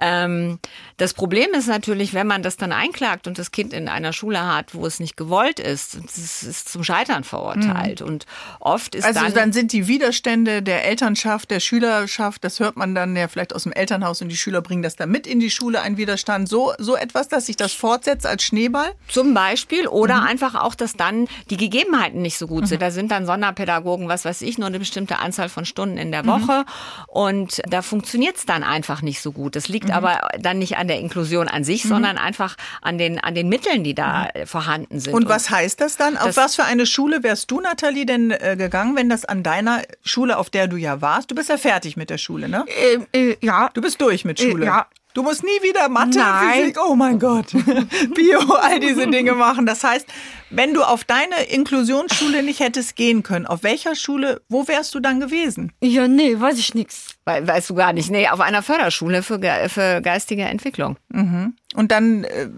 [0.00, 0.58] Ähm,
[0.96, 4.46] das Problem ist natürlich, wenn man das dann einklagt und das Kind in einer Schule
[4.46, 8.00] hat, wo es nicht gewollt ist, es ist zum Scheitern verurteilt.
[8.00, 8.06] Mhm.
[8.06, 8.26] Und
[8.60, 12.94] oft ist also dann, dann sind die Widerstände der Elternschaft, der Schülerschaft, das hört man
[12.94, 15.50] dann ja vielleicht aus dem Elternhaus und die Schüler bringen das dann mit in die
[15.50, 18.92] Schule, ein Widerstand, so, so etwas, dass sich das fortsetzt als Schneeball?
[19.08, 20.26] Zum Beispiel oder mhm.
[20.26, 22.78] einfach auch, dass dann die Gegebenheiten nicht so gut sind.
[22.78, 22.84] Mhm.
[22.84, 26.26] Da sind dann Sonderpädagogen, was weiß ich, nur eine bestimmte Anzahl von Stunden in der
[26.26, 26.64] Woche
[27.06, 29.56] und da funktioniert es dann einfach nicht so gut.
[29.56, 29.96] Das liegt mhm.
[29.96, 31.90] aber dann nicht an der Inklusion an sich, mhm.
[31.90, 34.46] sondern einfach an den, an den Mitteln, die da mhm.
[34.46, 35.14] vorhanden sind.
[35.14, 36.16] Und was heißt das dann?
[36.16, 39.82] Auf was für eine Schule wärst du, Nathalie, denn äh, gegangen, wenn das an deiner
[40.04, 42.64] Schule, auf der du ja warst, du bist ja fertig mit der Schule, ne?
[43.12, 43.70] Äh, äh, ja.
[43.74, 44.66] Du bist durch mit äh, Schule.
[44.66, 44.86] ja.
[45.12, 46.60] Du musst nie wieder Mathe, Nein.
[46.60, 47.46] Physik, oh mein Gott,
[48.14, 49.66] Bio, all diese Dinge machen.
[49.66, 50.06] Das heißt,
[50.50, 55.00] wenn du auf deine Inklusionsschule nicht hättest gehen können, auf welcher Schule, wo wärst du
[55.00, 55.72] dann gewesen?
[55.80, 57.16] Ja, nee, weiß ich nichts.
[57.24, 58.10] We weißt du gar nicht.
[58.10, 60.96] Nee, auf einer Förderschule für, für geistige Entwicklung.
[61.08, 61.54] Mhm.
[61.74, 62.48] Und dann äh,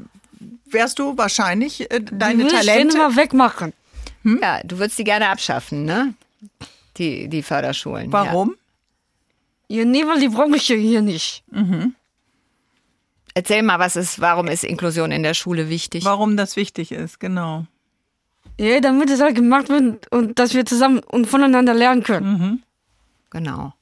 [0.67, 2.97] wärst du wahrscheinlich äh, deine Talente.
[2.97, 3.73] Ich mal wegmachen.
[4.25, 4.41] Hm?
[4.43, 6.15] Ja, du würdest die gerne abschaffen, ne?
[6.99, 8.12] Die, die Förderschulen.
[8.12, 8.57] Warum?
[9.69, 11.43] Ja, ja nee, weil die brauche ich ja hier nicht.
[11.51, 11.95] Mhm.
[13.35, 16.05] Erzähl mal, was ist, warum ist Inklusion in der Schule wichtig?
[16.05, 17.66] Warum das wichtig ist, genau.
[18.59, 22.33] Ja, damit es halt gemacht wird und dass wir zusammen und voneinander lernen können.
[22.33, 22.62] Mhm.
[23.31, 23.73] Genau.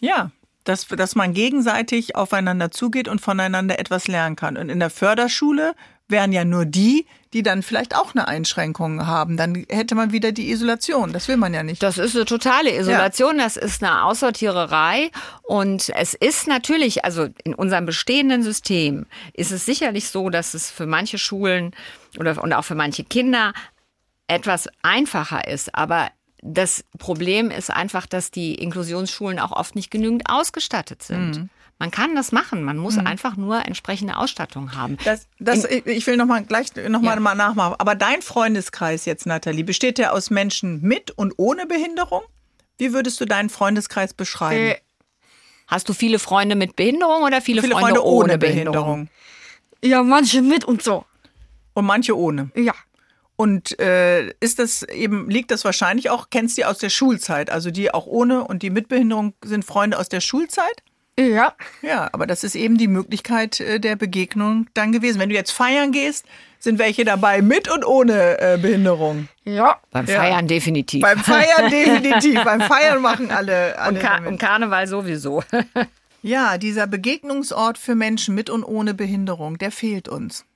[0.00, 0.32] Ja,
[0.64, 4.56] dass, dass man gegenseitig aufeinander zugeht und voneinander etwas lernen kann.
[4.56, 5.74] Und in der Förderschule
[6.08, 9.36] wären ja nur die, die dann vielleicht auch eine Einschränkung haben.
[9.36, 11.12] Dann hätte man wieder die Isolation.
[11.12, 11.82] Das will man ja nicht.
[11.82, 13.38] Das ist eine totale Isolation.
[13.38, 13.44] Ja.
[13.44, 15.10] Das ist eine Aussortiererei.
[15.42, 20.70] Und es ist natürlich, also in unserem bestehenden System ist es sicherlich so, dass es
[20.70, 21.74] für manche Schulen
[22.18, 23.54] oder und auch für manche Kinder
[24.28, 25.74] etwas einfacher ist.
[25.74, 26.10] Aber
[26.42, 31.38] das Problem ist einfach, dass die Inklusionsschulen auch oft nicht genügend ausgestattet sind.
[31.38, 31.50] Mhm.
[31.78, 32.62] Man kann das machen.
[32.62, 33.06] Man muss mhm.
[33.06, 34.98] einfach nur entsprechende Ausstattung haben.
[35.04, 37.20] Das, das, ich will noch mal gleich noch mal, ja.
[37.20, 37.74] mal nachmachen.
[37.78, 42.22] Aber dein Freundeskreis jetzt, Nathalie, besteht der aus Menschen mit und ohne Behinderung?
[42.76, 44.72] Wie würdest du deinen Freundeskreis beschreiben?
[44.72, 44.76] Äh,
[45.68, 48.74] hast du viele Freunde mit Behinderung oder viele, viele Freunde, Freunde, ohne, ohne Behinderung?
[48.84, 49.08] Behinderung?
[49.84, 51.04] Ja, manche mit und so.
[51.74, 52.50] Und manche ohne?
[52.54, 52.74] Ja.
[53.36, 57.50] Und äh, ist das eben, liegt das wahrscheinlich auch, kennst du die aus der Schulzeit?
[57.50, 60.82] Also die auch ohne und die mit Behinderung sind Freunde aus der Schulzeit?
[61.18, 61.54] Ja.
[61.82, 65.18] Ja, aber das ist eben die Möglichkeit äh, der Begegnung dann gewesen.
[65.20, 66.24] Wenn du jetzt feiern gehst,
[66.58, 69.28] sind welche dabei mit und ohne äh, Behinderung.
[69.44, 69.80] Ja.
[69.90, 70.42] Beim Feiern ja.
[70.42, 71.02] definitiv.
[71.02, 72.42] Beim Feiern definitiv.
[72.44, 73.78] Beim Feiern machen alle.
[73.78, 75.42] alle und, Kar und Karneval sowieso.
[76.22, 80.46] ja, dieser Begegnungsort für Menschen mit und ohne Behinderung, der fehlt uns.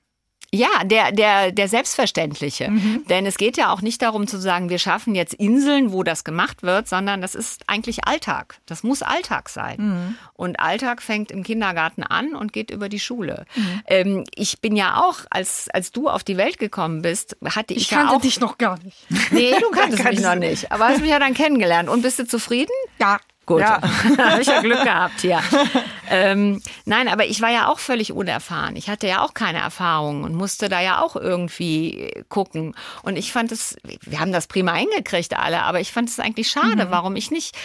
[0.53, 2.69] Ja, der, der, der Selbstverständliche.
[2.71, 3.03] Mhm.
[3.09, 6.23] Denn es geht ja auch nicht darum zu sagen, wir schaffen jetzt Inseln, wo das
[6.23, 8.59] gemacht wird, sondern das ist eigentlich Alltag.
[8.65, 9.75] Das muss Alltag sein.
[9.77, 10.15] Mhm.
[10.33, 13.45] Und Alltag fängt im Kindergarten an und geht über die Schule.
[13.55, 13.81] Mhm.
[13.87, 17.83] Ähm, ich bin ja auch, als, als du auf die Welt gekommen bist, hatte ich,
[17.83, 18.21] ich ja auch...
[18.21, 19.05] dich noch gar nicht.
[19.31, 20.71] Nee, du kanntest mich noch nicht.
[20.71, 21.89] Aber hast mich ja dann kennengelernt.
[21.89, 22.71] Und bist du zufrieden?
[22.99, 23.19] Ja.
[23.47, 23.81] Gut, Ja.
[24.17, 25.41] habe ich ja Glück gehabt hier.
[26.09, 28.75] ähm, nein, aber ich war ja auch völlig unerfahren.
[28.75, 32.75] Ich hatte ja auch keine Erfahrung und musste da ja auch irgendwie gucken.
[33.03, 36.49] Und ich fand es, wir haben das prima hingekriegt alle, aber ich fand es eigentlich
[36.49, 37.55] schade, warum ich nicht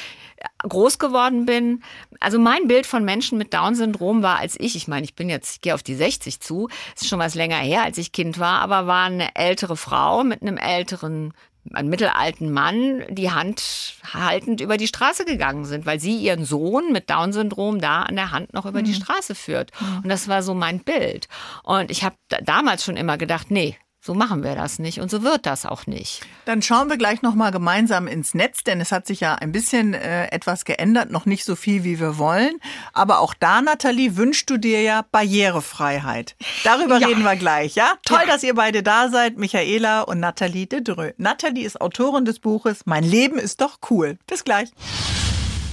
[0.69, 1.83] groß geworden bin.
[2.21, 5.57] Also mein Bild von Menschen mit Down-Syndrom war, als ich, ich meine, ich bin jetzt,
[5.57, 8.61] ich gehe auf die 60 zu, ist schon was länger her, als ich Kind war,
[8.61, 11.33] aber war eine ältere Frau mit einem älteren
[11.73, 16.93] einen mittelalten Mann die Hand haltend über die Straße gegangen sind, weil sie ihren Sohn
[16.93, 19.71] mit Down-Syndrom da an der Hand noch über die Straße führt.
[20.03, 21.29] Und das war so mein Bild.
[21.63, 25.23] Und ich habe damals schon immer gedacht, nee, so machen wir das nicht und so
[25.23, 26.23] wird das auch nicht.
[26.45, 29.53] Dann schauen wir gleich noch mal gemeinsam ins Netz, denn es hat sich ja ein
[29.53, 32.59] bisschen äh, etwas geändert, noch nicht so viel, wie wir wollen.
[32.93, 36.35] Aber auch da, Nathalie, wünschst du dir ja Barrierefreiheit.
[36.65, 37.07] Darüber Ja.
[37.07, 37.95] reden wir gleich, ja?
[38.05, 38.33] Toll, Ja.
[38.33, 41.13] dass ihr beide da seid, Michaela und Nathalie de Dreux.
[41.17, 44.19] Nathalie ist Autorin des Buches Mein Leben ist doch cool.
[44.27, 44.71] Bis gleich.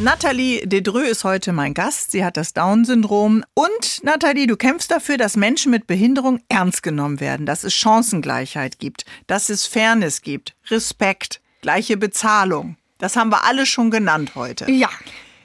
[0.02, 2.12] Nathalie Dedreux ist heute mein Gast.
[2.12, 3.44] Sie hat das Down-Syndrom.
[3.54, 8.80] Und Nathalie, du kämpfst dafür, dass Menschen mit Behinderung ernst genommen werden, dass es Chancengleichheit
[8.80, 12.78] gibt, dass es Fairness gibt, Respekt, gleiche Bezahlung.
[12.98, 14.72] Das haben wir alle schon genannt heute.
[14.72, 14.90] Ja.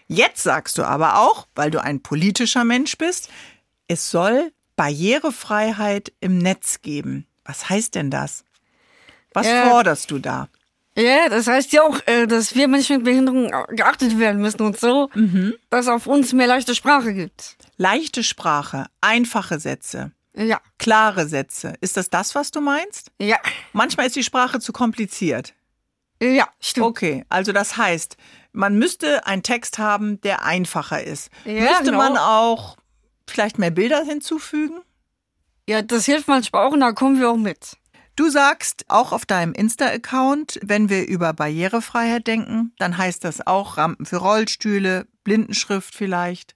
[0.06, 3.30] Jetzt sagst du aber auch, weil du ein politischer Mensch bist,
[3.88, 7.26] es soll Barrierefreiheit im Netz geben.
[7.44, 8.44] Was heißt denn das?
[9.32, 9.68] Was Ja.
[9.70, 10.48] forderst du da?
[10.96, 14.78] Ja, das heißt ja auch, äh, dass wir Menschen mit Behinderung geachtet werden müssen und
[14.78, 15.10] so,
[15.70, 17.56] dass es auf uns mehr leichte Sprache gibt.
[17.76, 20.60] Leichte Sprache, einfache Sätze, Ja.
[20.78, 21.74] klare Sätze.
[21.80, 23.10] Ist das das, was du meinst?
[23.18, 23.38] Ja.
[23.72, 25.54] Manchmal ist die Sprache zu kompliziert.
[26.22, 26.86] Ja, stimmt.
[26.86, 28.16] Okay, also das heißt,
[28.52, 31.28] man müsste einen Text haben, der einfacher ist.
[31.44, 31.98] Ja, müsste genau.
[31.98, 32.76] man auch
[33.26, 34.80] vielleicht mehr Bilder hinzufügen?
[35.68, 37.76] Ja, das hilft manchmal auch und da kommen wir auch mit.
[38.16, 43.76] Du sagst auch auf deinem Insta-Account, wenn wir über Barrierefreiheit denken, dann heißt das auch
[43.76, 46.54] Rampen für Rollstühle, Blindenschrift vielleicht.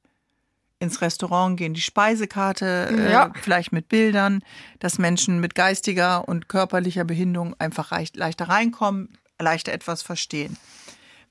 [0.79, 3.33] Ins Restaurant gehen die Speisekarte, äh, Ja.
[3.43, 4.45] vielleicht mit Bildern,
[4.79, 10.57] dass Menschen mit geistiger und körperlicher Behinderung einfach reich- leichter reinkommen, leichter etwas verstehen.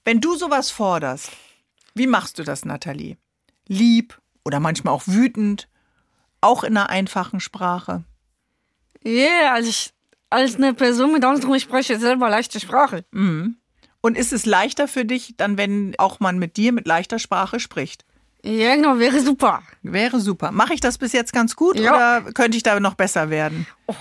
[0.03, 1.32] Wenn du sowas forderst,
[1.93, 3.15] wie machst du das, Nathalie?
[3.67, 5.69] Lieb oder manchmal auch wütend,
[6.41, 8.03] auch in einer einfachen Sprache.
[9.03, 9.93] Ja, als ich,
[10.30, 13.05] als eine Person mit Down-Syndrom, ich spreche selber leichte Sprache.
[13.11, 17.59] Und ist es leichter für dich, dann, wenn auch man mit dir mit leichter Sprache
[17.59, 18.05] spricht?
[18.43, 19.61] Ja, genau, wäre super.
[19.82, 20.51] Wäre super.
[20.51, 21.93] Mache ich das bis jetzt ganz gut Ja.
[22.19, 23.65] oder könnte ich da noch besser werden?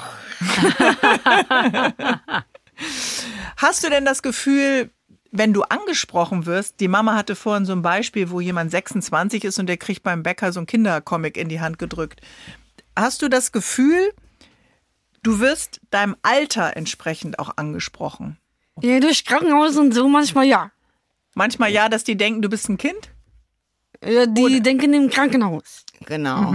[3.57, 4.91] Hast du denn das Gefühl,
[5.33, 9.59] wenn du angesprochen wirst, die Mama hatte vorhin so ein Beispiel, wo jemand 26 ist
[9.59, 12.21] und der kriegt beim Bäcker so ein Kindercomic in die Hand gedrückt.
[12.95, 14.13] Hast du das Gefühl,
[15.27, 18.39] du wirst deinem Alter entsprechend auch angesprochen?
[18.81, 20.71] Ja, durch Krankenhaus und so manchmal ja.
[21.35, 23.11] Manchmal ja, dass die denken, du bist ein Kind?
[24.05, 25.85] Ja, die denken im Krankenhaus.
[26.07, 26.55] Genau.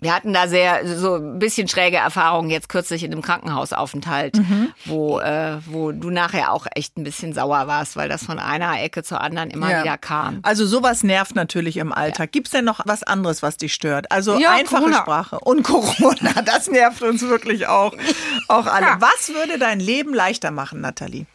[0.00, 4.40] Wir hatten da sehr so ein bisschen schräge Erfahrungen jetzt kürzlich in einem Krankenhausaufenthalt,
[4.84, 8.80] wo äh, wo du nachher auch echt ein bisschen sauer warst, weil das von einer
[8.80, 9.82] Ecke zur anderen immer Ja.
[9.82, 10.38] wieder kam.
[10.44, 12.30] Also sowas nervt natürlich im Alltag.
[12.30, 14.12] Gibt's denn noch was anderes, was dich stört?
[14.12, 14.98] Also Ja, einfache Corona.
[15.00, 17.92] Sprache und Corona, das nervt uns wirklich auch,
[18.46, 18.86] auch alle.
[19.00, 21.26] Was würde dein Leben leichter machen, Nathalie?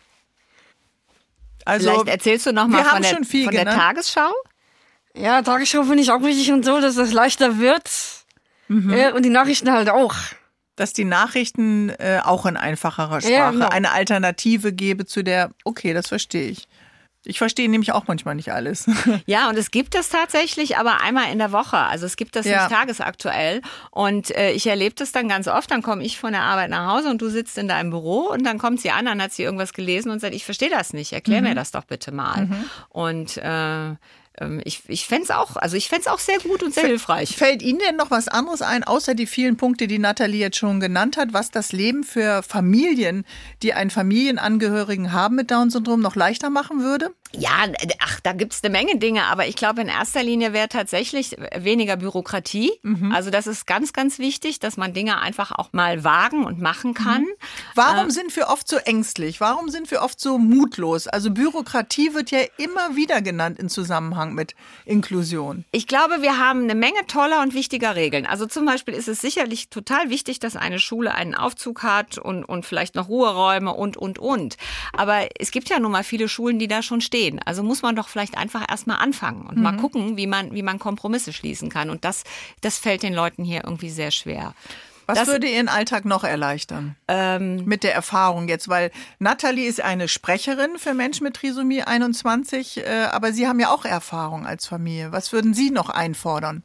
[1.65, 3.79] Also Vielleicht erzählst du noch mal wir haben von der, schon viel von der genannt.
[3.81, 4.31] Tagesschau?
[5.15, 7.89] Ja, Tagesschau finde ich auch wichtig und so, dass das leichter wird.
[8.69, 10.15] Ja, und die Nachrichten halt auch.
[10.75, 13.69] dass die Nachrichten äh, auch in einfacherer Sprache Ja, genau.
[13.69, 16.67] eine Alternative gebe zu der, okay, das verstehe ich.
[17.25, 18.85] Ich verstehe nämlich auch manchmal nicht alles.
[19.27, 21.77] Ja, und es gibt es tatsächlich, aber einmal in der Woche.
[21.77, 22.63] Also es gibt das Ja.
[22.63, 23.61] nicht tagesaktuell.
[23.91, 25.69] Und äh, ich erlebe das dann ganz oft.
[25.71, 28.43] Dann komme ich von der Arbeit nach Hause und du sitzt in deinem Büro und
[28.43, 31.13] dann kommt sie an, dann hat sie irgendwas gelesen und sagt, ich verstehe das nicht,
[31.13, 31.49] erklär Mhm.
[31.49, 32.49] mir das doch bitte mal.
[32.89, 33.95] Und äh,
[34.63, 37.35] ich, ich fände es auch, also ich fänd's auch sehr gut und sehr hilfreich.
[37.37, 40.79] Fällt Ihnen denn noch was anderes ein, außer die vielen Punkte, die Nathalie jetzt schon
[40.79, 43.25] genannt hat, was das Leben für Familien,
[43.61, 47.13] die einen Familienangehörigen haben mit Down-Syndrom, noch leichter machen würde?
[47.35, 47.65] Ja,
[47.99, 51.97] ach, da gibt's eine Menge Dinge, aber ich glaube, in erster Linie wäre tatsächlich weniger
[51.97, 52.71] Bürokratie.
[53.11, 56.93] Also das ist ganz, ganz wichtig, dass man Dinge einfach auch mal wagen und machen
[56.93, 57.25] kann.
[57.73, 59.41] Warum sind wir oft so ängstlich?
[59.41, 61.07] Warum sind wir oft so mutlos?
[61.07, 64.53] Also Bürokratie wird ja immer wieder genannt in Zusammenhang mit
[64.85, 65.65] Inklusion.
[65.71, 68.27] Ich glaube, wir haben eine Menge toller und wichtiger Regeln.
[68.27, 72.43] Also zum Beispiel ist es sicherlich total wichtig, dass eine Schule einen Aufzug hat und,
[72.43, 74.57] und vielleicht noch Ruheräume und, und, und.
[74.95, 77.22] Aber es gibt ja nun mal viele Schulen, die da schon stehen.
[77.45, 80.79] Also muss man doch vielleicht einfach erstmal anfangen und mal gucken, wie man, wie man
[80.79, 81.89] Kompromisse schließen kann.
[81.89, 82.23] Und das,
[82.61, 84.53] das fällt den Leuten hier irgendwie sehr schwer.
[85.05, 86.95] Was Das- würde Ihren Alltag noch erleichtern?
[87.09, 92.77] Ähm, Mit der Erfahrung jetzt, weil Natalie ist eine Sprecherin für Menschen mit Trisomie 21,
[92.85, 95.11] äh, aber Sie haben ja auch Erfahrung als Familie.
[95.11, 96.63] Was würden Sie noch einfordern?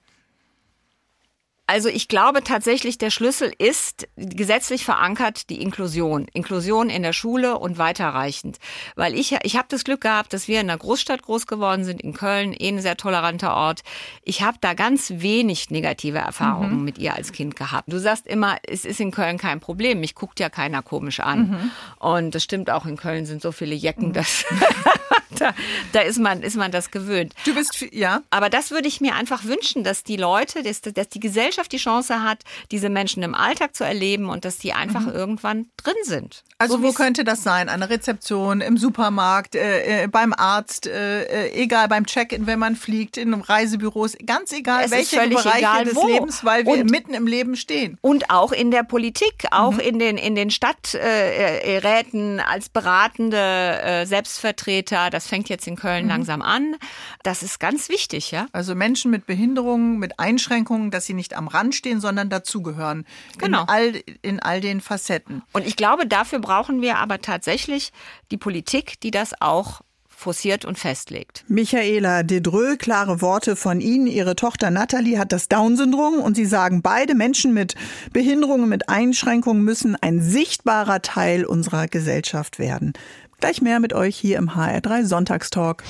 [1.69, 6.27] Also ich glaube tatsächlich, der Schlüssel ist gesetzlich verankert die Inklusion.
[6.33, 8.59] Inklusion in der Schule und weiterreichend.
[8.97, 12.01] Weil ich, ich habe das Glück gehabt, dass wir in einer Großstadt groß geworden sind,
[12.01, 13.83] in Köln, eh ein sehr toleranter Ort.
[14.23, 17.93] Ich habe da ganz wenig negative Erfahrungen mit ihr als Kind gehabt.
[17.93, 20.01] Du sagst immer, es ist in Köln kein Problem.
[20.01, 21.71] Mich guckt ja keiner komisch an.
[21.99, 24.47] Und das stimmt auch, in Köln sind so viele Jecken, dass
[25.39, 25.55] da,
[25.93, 27.35] da ist, man, ist man das gewöhnt.
[27.45, 28.23] Du bist, ja?
[28.31, 31.79] Aber das würde ich mir einfach wünschen, dass die Leute, dass, dass die Gesellschaft die
[31.79, 36.45] Chance hat, diese Menschen im Alltag zu erleben und dass die einfach irgendwann drin sind.
[36.59, 37.69] Also So wo könnte das sein?
[37.69, 42.59] An der Rezeption, im Supermarkt, äh, äh, beim Arzt, äh, äh, egal beim Check-in, wenn
[42.59, 46.07] man fliegt, in Reisebüros, ganz egal, Es welche Bereiche egal, des wo.
[46.07, 47.97] Lebens, weil wir Und- mitten im Leben stehen.
[48.03, 49.81] Und auch in der Politik, auch Mhm.
[49.81, 55.11] in den, in den Stadträten äh, äh, als beratende Selbstvertreter.
[55.11, 56.11] Das fängt jetzt in Köln Mhm.
[56.11, 56.77] langsam an.
[57.23, 58.47] Das ist ganz wichtig, ja.
[58.53, 63.05] Also Menschen mit Behinderungen, mit Einschränkungen, dass sie nicht am Rand stehen, sondern dazugehören.
[63.39, 63.63] Genau.
[63.63, 65.43] In all, in all den Facetten.
[65.53, 67.93] Und ich glaube, dafür brauchen wir aber tatsächlich
[68.31, 69.81] die Politik, die das auch
[70.19, 71.45] forciert und festlegt.
[71.47, 74.09] Michaela Dedreux, klare Worte von Ihnen.
[74.09, 77.77] Ihre Tochter Nathalie hat das Down-Syndrom und Sie sagen, beide Menschen mit
[78.13, 82.95] Behinderungen, mit Einschränkungen müssen ein sichtbarer Teil unserer Gesellschaft werden.
[83.41, 85.85] Gleich mehr mit euch hier im HR3 Sonntagstalk.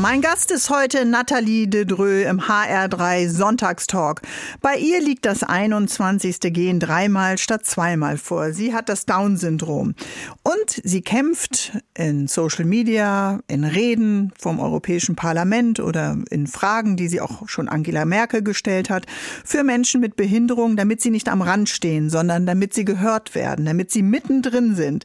[0.00, 4.22] Mein Gast ist heute Nathalie Dedreux im HR3 Sonntagstalk.
[4.60, 6.38] Bei ihr liegt das 21.
[6.52, 8.52] Gehen dreimal statt zweimal vor.
[8.52, 9.96] Sie hat das Down-Syndrom.
[10.44, 17.08] Und sie kämpft in Social Media, in Reden vom Europäischen Parlament oder in Fragen, die
[17.08, 19.04] sie auch schon Angela Merkel gestellt hat,
[19.44, 23.64] für Menschen mit Behinderung, damit sie nicht am Rand stehen, sondern damit sie gehört werden,
[23.64, 25.04] damit sie mittendrin sind.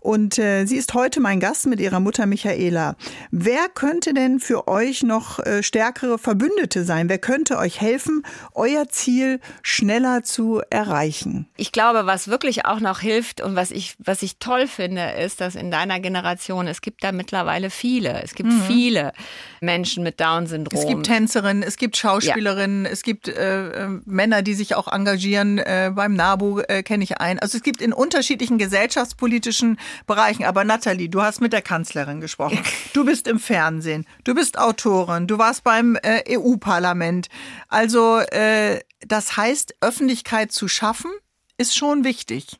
[0.00, 2.96] Und äh, sie ist heute mein Gast mit ihrer Mutter Michaela.
[3.30, 7.08] Wer könnte denn für euch noch äh, stärkere Verbündete sein?
[7.08, 8.22] Wer könnte euch helfen,
[8.54, 11.46] euer Ziel schneller zu erreichen?
[11.56, 15.40] Ich glaube, was wirklich auch noch hilft und was ich, was ich toll finde, ist,
[15.40, 19.12] dass in deiner Generation, es gibt da mittlerweile viele, es gibt viele
[19.60, 20.80] Menschen mit Down-Syndrom.
[20.80, 25.58] Es gibt Tänzerinnen, es gibt Schauspielerinnen, es gibt äh, äh, Männer, die sich auch engagieren.
[25.58, 27.38] Äh, beim NABU äh, kenne ich einen.
[27.38, 30.44] Also es gibt in unterschiedlichen gesellschaftspolitischen Bereichen.
[30.44, 32.58] Aber Nathalie, du hast mit der Kanzlerin gesprochen.
[32.92, 34.05] Du bist im Fernsehen.
[34.24, 35.26] Du bist Autorin.
[35.26, 37.28] Du warst beim äh, EU-Parlament.
[37.68, 41.10] Also äh, das heißt, Öffentlichkeit zu schaffen,
[41.58, 42.58] ist schon wichtig.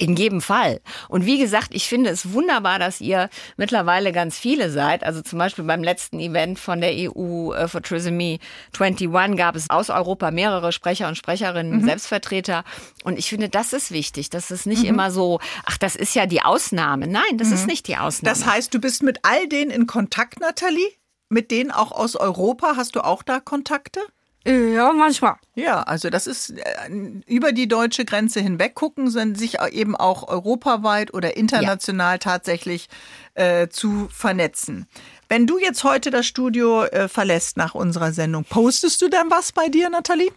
[0.00, 0.80] In jedem Fall.
[1.10, 3.28] Und wie gesagt, ich finde es wunderbar, dass ihr
[3.58, 5.04] mittlerweile ganz viele seid.
[5.04, 8.40] Also zum Beispiel beim letzten Event von der EU äh, for Trisomie
[8.78, 12.64] 21 gab es aus Europa mehrere Sprecher und Sprecherinnen, Selbstvertreter.
[13.04, 14.30] Und ich finde, das ist wichtig.
[14.30, 17.06] Das ist nicht immer so, ach, das ist ja die Ausnahme.
[17.06, 18.34] Nein, das ist nicht die Ausnahme.
[18.34, 20.92] Das heißt, du bist mit all denen in Kontakt, Nathalie?
[21.28, 22.72] Mit denen auch aus Europa?
[22.76, 24.00] Hast du auch da Kontakte?
[24.46, 25.34] Ja, manchmal.
[25.54, 26.90] Ja, also das ist äh,
[27.26, 32.88] über die deutsche Grenze hinweg gucken, sich eben auch europaweit oder international tatsächlich
[33.34, 34.86] äh, zu vernetzen.
[35.28, 39.52] Wenn du jetzt heute das Studio äh, verlässt nach unserer Sendung, postest du dann was
[39.52, 40.32] bei dir, Nathalie?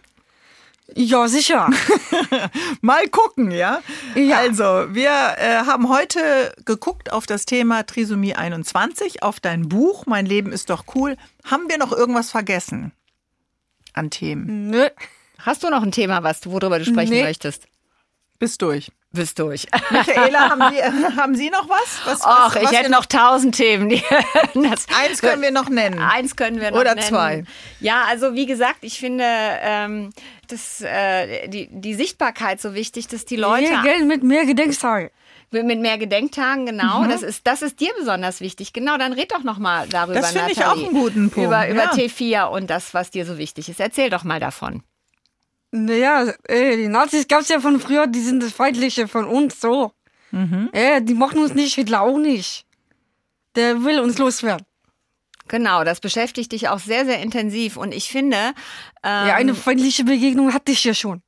[0.94, 1.70] Ja, sicher.
[2.82, 3.80] Mal gucken, ja?
[4.14, 4.36] Ja.
[4.36, 10.26] Also, wir äh, haben heute geguckt auf das Thema Trisomie 21, auf dein Buch Mein
[10.26, 11.16] Leben ist doch cool.
[11.42, 12.92] Haben wir noch irgendwas vergessen
[13.94, 14.70] an Themen?
[14.70, 14.88] Nö.
[15.38, 17.22] Hast du noch ein Thema, was du, worüber du sprechen Nee.
[17.22, 17.66] möchtest?
[18.38, 18.90] Bis durch.
[19.14, 19.66] Bist durch.
[19.90, 20.82] Michaela, haben Sie,
[21.16, 22.00] haben Sie noch was?
[22.04, 23.90] was Ach, was, ich was hätte noch tausend Themen.
[24.54, 25.98] Das, Eins können wir noch nennen.
[26.00, 27.06] Eins können wir noch Oder nennen.
[27.06, 27.44] zwei.
[27.80, 30.10] Ja, also wie gesagt, ich finde ähm,
[30.48, 35.10] das, äh, die, die Sichtbarkeit so wichtig, dass die Leute Mehr Geld mit mehr Gedenktage.
[35.50, 37.08] mit mehr Gedenktagen, genau, Mhm.
[37.10, 38.72] das ist das ist dir besonders wichtig.
[38.72, 41.68] Genau, dann red doch noch mal darüber, Das finde ich auch einen guten Punkt, Über,
[41.68, 41.92] über ja.
[41.92, 43.78] T4 und das, was dir so wichtig ist.
[43.80, 44.82] Erzähl doch mal davon.
[45.76, 49.90] Naja, ey, die Nazis gab's ja von früher, die sind das Feindliche von uns, so.
[50.30, 50.70] Mhm.
[50.72, 52.64] Ey, die mochten uns nicht, Hitler auch nicht.
[53.56, 54.64] Der will uns loswerden.
[55.48, 57.76] Genau, das beschäftigt dich auch sehr, sehr intensiv.
[57.76, 58.36] Und ich finde,
[59.02, 61.22] ähm, ja, eine feindliche Begegnung hatte ich ja schon.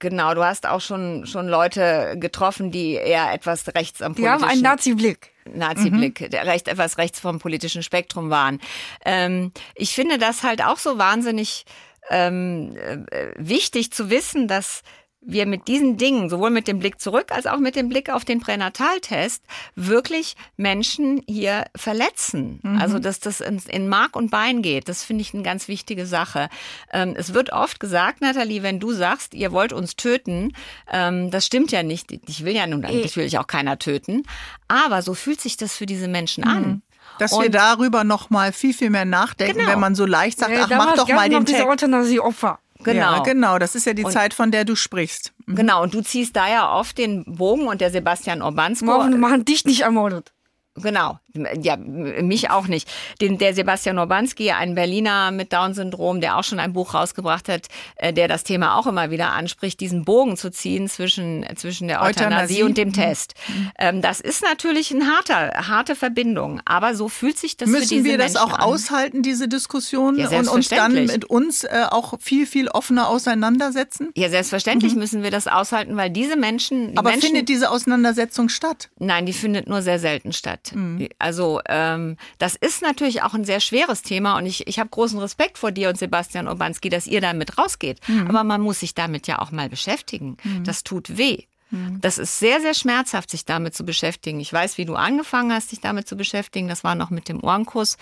[0.00, 4.40] genau, du hast auch schon, schon Leute getroffen, die eher etwas rechts am Die haben
[4.40, 4.66] politischen...
[4.66, 5.30] einen Nazi-Blick.
[5.52, 8.60] Nazi-Blick, der recht etwas rechts vom politischen Spektrum waren.
[9.04, 11.64] Ähm, ich finde das halt auch so wahnsinnig
[12.10, 14.82] ähm, äh, wichtig zu wissen, dass
[15.22, 18.24] wir mit diesen Dingen, sowohl mit dem Blick zurück als auch mit dem Blick auf
[18.24, 19.44] den Pränataltest,
[19.74, 22.60] wirklich Menschen hier verletzen.
[22.62, 22.78] Mhm.
[22.78, 26.48] Also, dass das in, Mark und Bein geht, das finde ich eine ganz wichtige Sache.
[26.90, 30.54] Ähm, es wird oft gesagt, Nathalie, wenn du sagst, ihr wollt uns töten,
[30.90, 32.12] ähm, das stimmt ja nicht.
[32.26, 34.22] Ich will ja nun natürlich auch keiner töten.
[34.68, 36.82] Aber so fühlt sich das für diese Menschen mhm.
[37.20, 39.72] Dass und wir darüber noch mal viel, viel mehr nachdenken, genau.
[39.72, 41.66] wenn man so leicht sagt, ja, ach, mach doch mal den Test.
[41.66, 42.58] Euthanasie-Opfer.
[42.82, 43.16] Genau.
[43.16, 45.32] Ja, genau, das ist ja die und, Zeit, von der du sprichst.
[45.44, 45.54] Mhm.
[45.54, 48.86] Genau, und du ziehst da ja oft den Bogen und der Sebastian Orbansko.
[48.86, 50.32] Machen dich nicht ermordet.
[50.76, 52.88] Genau, ja, mich auch nicht.
[53.20, 57.66] Den, der Sebastian Orbanski, ein Berliner mit Down-Syndrom, der auch schon ein Buch rausgebracht hat,
[57.96, 62.02] äh, der das Thema auch immer wieder anspricht, diesen Bogen zu ziehen zwischen, zwischen der
[62.02, 62.62] Euthanasie, Euthanasie.
[62.62, 62.92] und dem mhm.
[62.94, 63.34] Test.
[63.80, 64.02] Mhm.
[64.02, 65.34] das ist natürlich eine harte,
[65.68, 68.60] harte Verbindung, aber so fühlt sich das Müssen für diese wir das Menschen auch an.
[68.60, 74.10] aushalten, diese Diskussion, ja, und uns dann mit uns äh, auch viel, viel offener auseinandersetzen?
[74.16, 75.00] Ja, selbstverständlich mhm.
[75.00, 76.92] müssen wir das aushalten, weil diese Menschen...
[76.92, 78.88] Die aber Menschen, findet diese Auseinandersetzung statt?
[78.98, 80.72] Nein, die findet nur sehr selten statt.
[80.74, 81.08] Mhm.
[81.20, 85.18] Also ähm, das ist natürlich auch ein sehr schweres Thema und ich, ich habe großen
[85.18, 88.00] Respekt vor dir und Sebastian Obanski, dass ihr damit rausgeht.
[88.08, 88.28] Mhm.
[88.28, 90.36] Aber man muss sich damit ja auch mal beschäftigen.
[90.42, 90.64] Mhm.
[90.64, 91.44] Das tut weh.
[91.70, 92.00] Mhm.
[92.00, 94.40] Das ist sehr, sehr schmerzhaft, sich damit zu beschäftigen.
[94.40, 96.68] Ich weiß, wie du angefangen hast, dich damit zu beschäftigen.
[96.68, 97.96] Das war noch mit dem Ohrenkuss.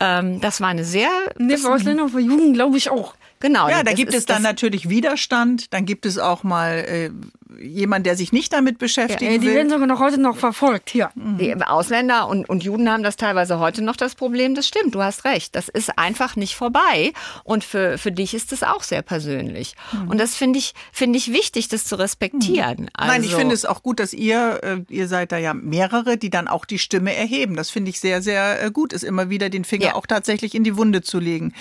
[0.00, 1.10] Ähm, das war eine sehr...
[1.38, 3.14] Nee, für Ausländer für Jugend glaube ich auch.
[3.40, 3.68] Genau.
[3.68, 5.72] Ja, da gibt es dann natürlich Widerstand.
[5.72, 7.10] Dann gibt es auch mal äh,
[7.58, 9.50] jemand, der sich nicht damit beschäftigen ja, die will.
[9.50, 11.10] Die werden sogar noch heute noch verfolgt hier.
[11.14, 14.54] Die Ausländer und, und Juden haben das teilweise heute noch das Problem.
[14.54, 15.54] Das stimmt, du hast recht.
[15.54, 17.12] Das ist einfach nicht vorbei.
[17.44, 19.74] Und für, für dich ist es auch sehr persönlich.
[19.92, 20.08] Mhm.
[20.10, 22.82] Und das finde ich, finde ich wichtig, das zu respektieren.
[22.82, 22.88] Mhm.
[22.92, 26.18] Also, Nein, ich finde es auch gut, dass ihr, äh, ihr seid da ja mehrere,
[26.18, 27.56] die dann auch die Stimme erheben.
[27.56, 29.94] Das finde ich sehr, sehr äh, gut, ist immer wieder den Finger ja.
[29.94, 31.54] auch tatsächlich in die Wunde zu legen.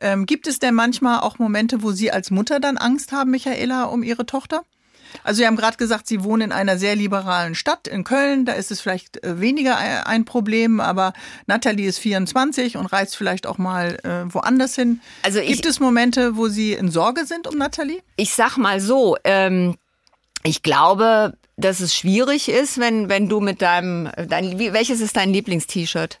[0.00, 3.84] Ähm, gibt es denn manchmal auch Momente, wo Sie als Mutter dann Angst haben, Michaela,
[3.84, 4.62] um Ihre Tochter?
[5.22, 8.44] Also Sie haben gerade gesagt, Sie wohnen in einer sehr liberalen Stadt in Köln.
[8.44, 11.12] Da ist es vielleicht äh, weniger ein Problem, aber
[11.46, 15.00] Nathalie ist 24 und reist vielleicht auch mal äh, woanders hin.
[15.22, 18.02] Also ich, Gibt es Momente, wo Sie in Sorge sind um Nathalie?
[18.16, 19.76] Ich sag mal so, ähm,
[20.42, 25.30] ich glaube, dass es schwierig ist, wenn, wenn du mit deinem, dein, welches ist dein
[25.30, 26.20] Lieblingst-T-Shirt?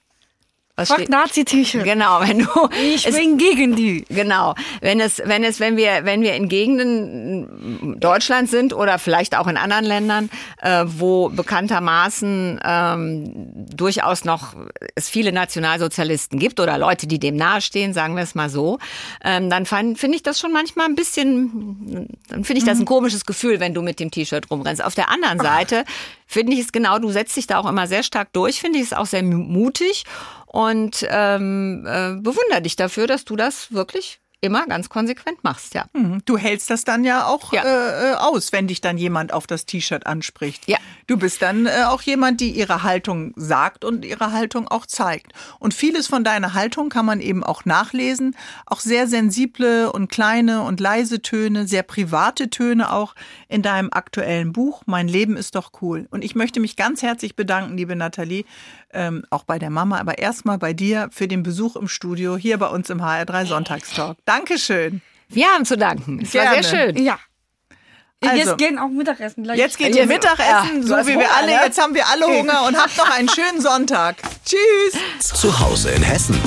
[0.76, 1.84] Was Fuck Nazi-T-Shirt.
[1.84, 2.48] Genau, wenn du.
[2.82, 4.04] Ich es, bin gegen die.
[4.08, 4.56] Genau.
[4.80, 9.46] Wenn es, wenn es, wenn wir, wenn wir in Gegenden Deutschlands sind oder vielleicht auch
[9.46, 14.56] in anderen Ländern, äh, wo bekanntermaßen ähm, durchaus noch
[14.96, 18.80] es viele Nationalsozialisten gibt oder Leute, die dem nahestehen, sagen wir es mal so,
[19.22, 22.86] ähm, dann finde ich das schon manchmal ein bisschen, dann finde ich das ein mhm.
[22.86, 24.82] komisches Gefühl, wenn du mit dem T-Shirt rumrennst.
[24.82, 25.84] Auf der anderen Seite
[26.26, 28.86] finde ich es genau, du setzt dich da auch immer sehr stark durch, finde ich
[28.86, 30.04] es auch sehr mutig
[30.46, 35.86] und ähm, äh, bewundere dich dafür, dass du das wirklich immer ganz konsequent machst, ja.
[35.94, 36.20] Mhm.
[36.26, 37.62] Du hältst das dann ja auch ja.
[37.62, 40.68] Äh, äh, aus, wenn dich dann jemand auf das T-Shirt anspricht.
[40.68, 40.76] Ja.
[41.06, 45.32] Du bist dann äh, auch jemand, die ihre Haltung sagt und ihre Haltung auch zeigt.
[45.58, 48.36] Und vieles von deiner Haltung kann man eben auch nachlesen.
[48.66, 53.14] Auch sehr sensible und kleine und leise Töne, sehr private Töne auch
[53.48, 54.82] in deinem aktuellen Buch.
[54.84, 56.06] Mein Leben ist doch cool.
[56.10, 58.44] Und ich möchte mich ganz herzlich bedanken, liebe Nathalie,
[58.94, 62.58] ähm, auch bei der Mama, aber erstmal bei dir für den Besuch im Studio hier
[62.58, 64.18] bei uns im HR3 Sonntagstalk.
[64.24, 65.02] Dankeschön.
[65.28, 66.20] Wir haben zu danken.
[66.22, 66.56] Es Gerne.
[66.56, 67.02] war sehr schön.
[67.02, 67.18] Ja.
[68.20, 69.58] Also, jetzt gehen auch Mittagessen gleich.
[69.58, 71.48] Jetzt geht ihr Mittagessen, ja, so wie wir alle.
[71.48, 71.60] Ne?
[71.64, 74.16] Jetzt haben wir alle Hunger und habt noch einen schönen Sonntag.
[74.44, 75.28] Tschüss.
[75.34, 76.40] Zu Hause in Hessen.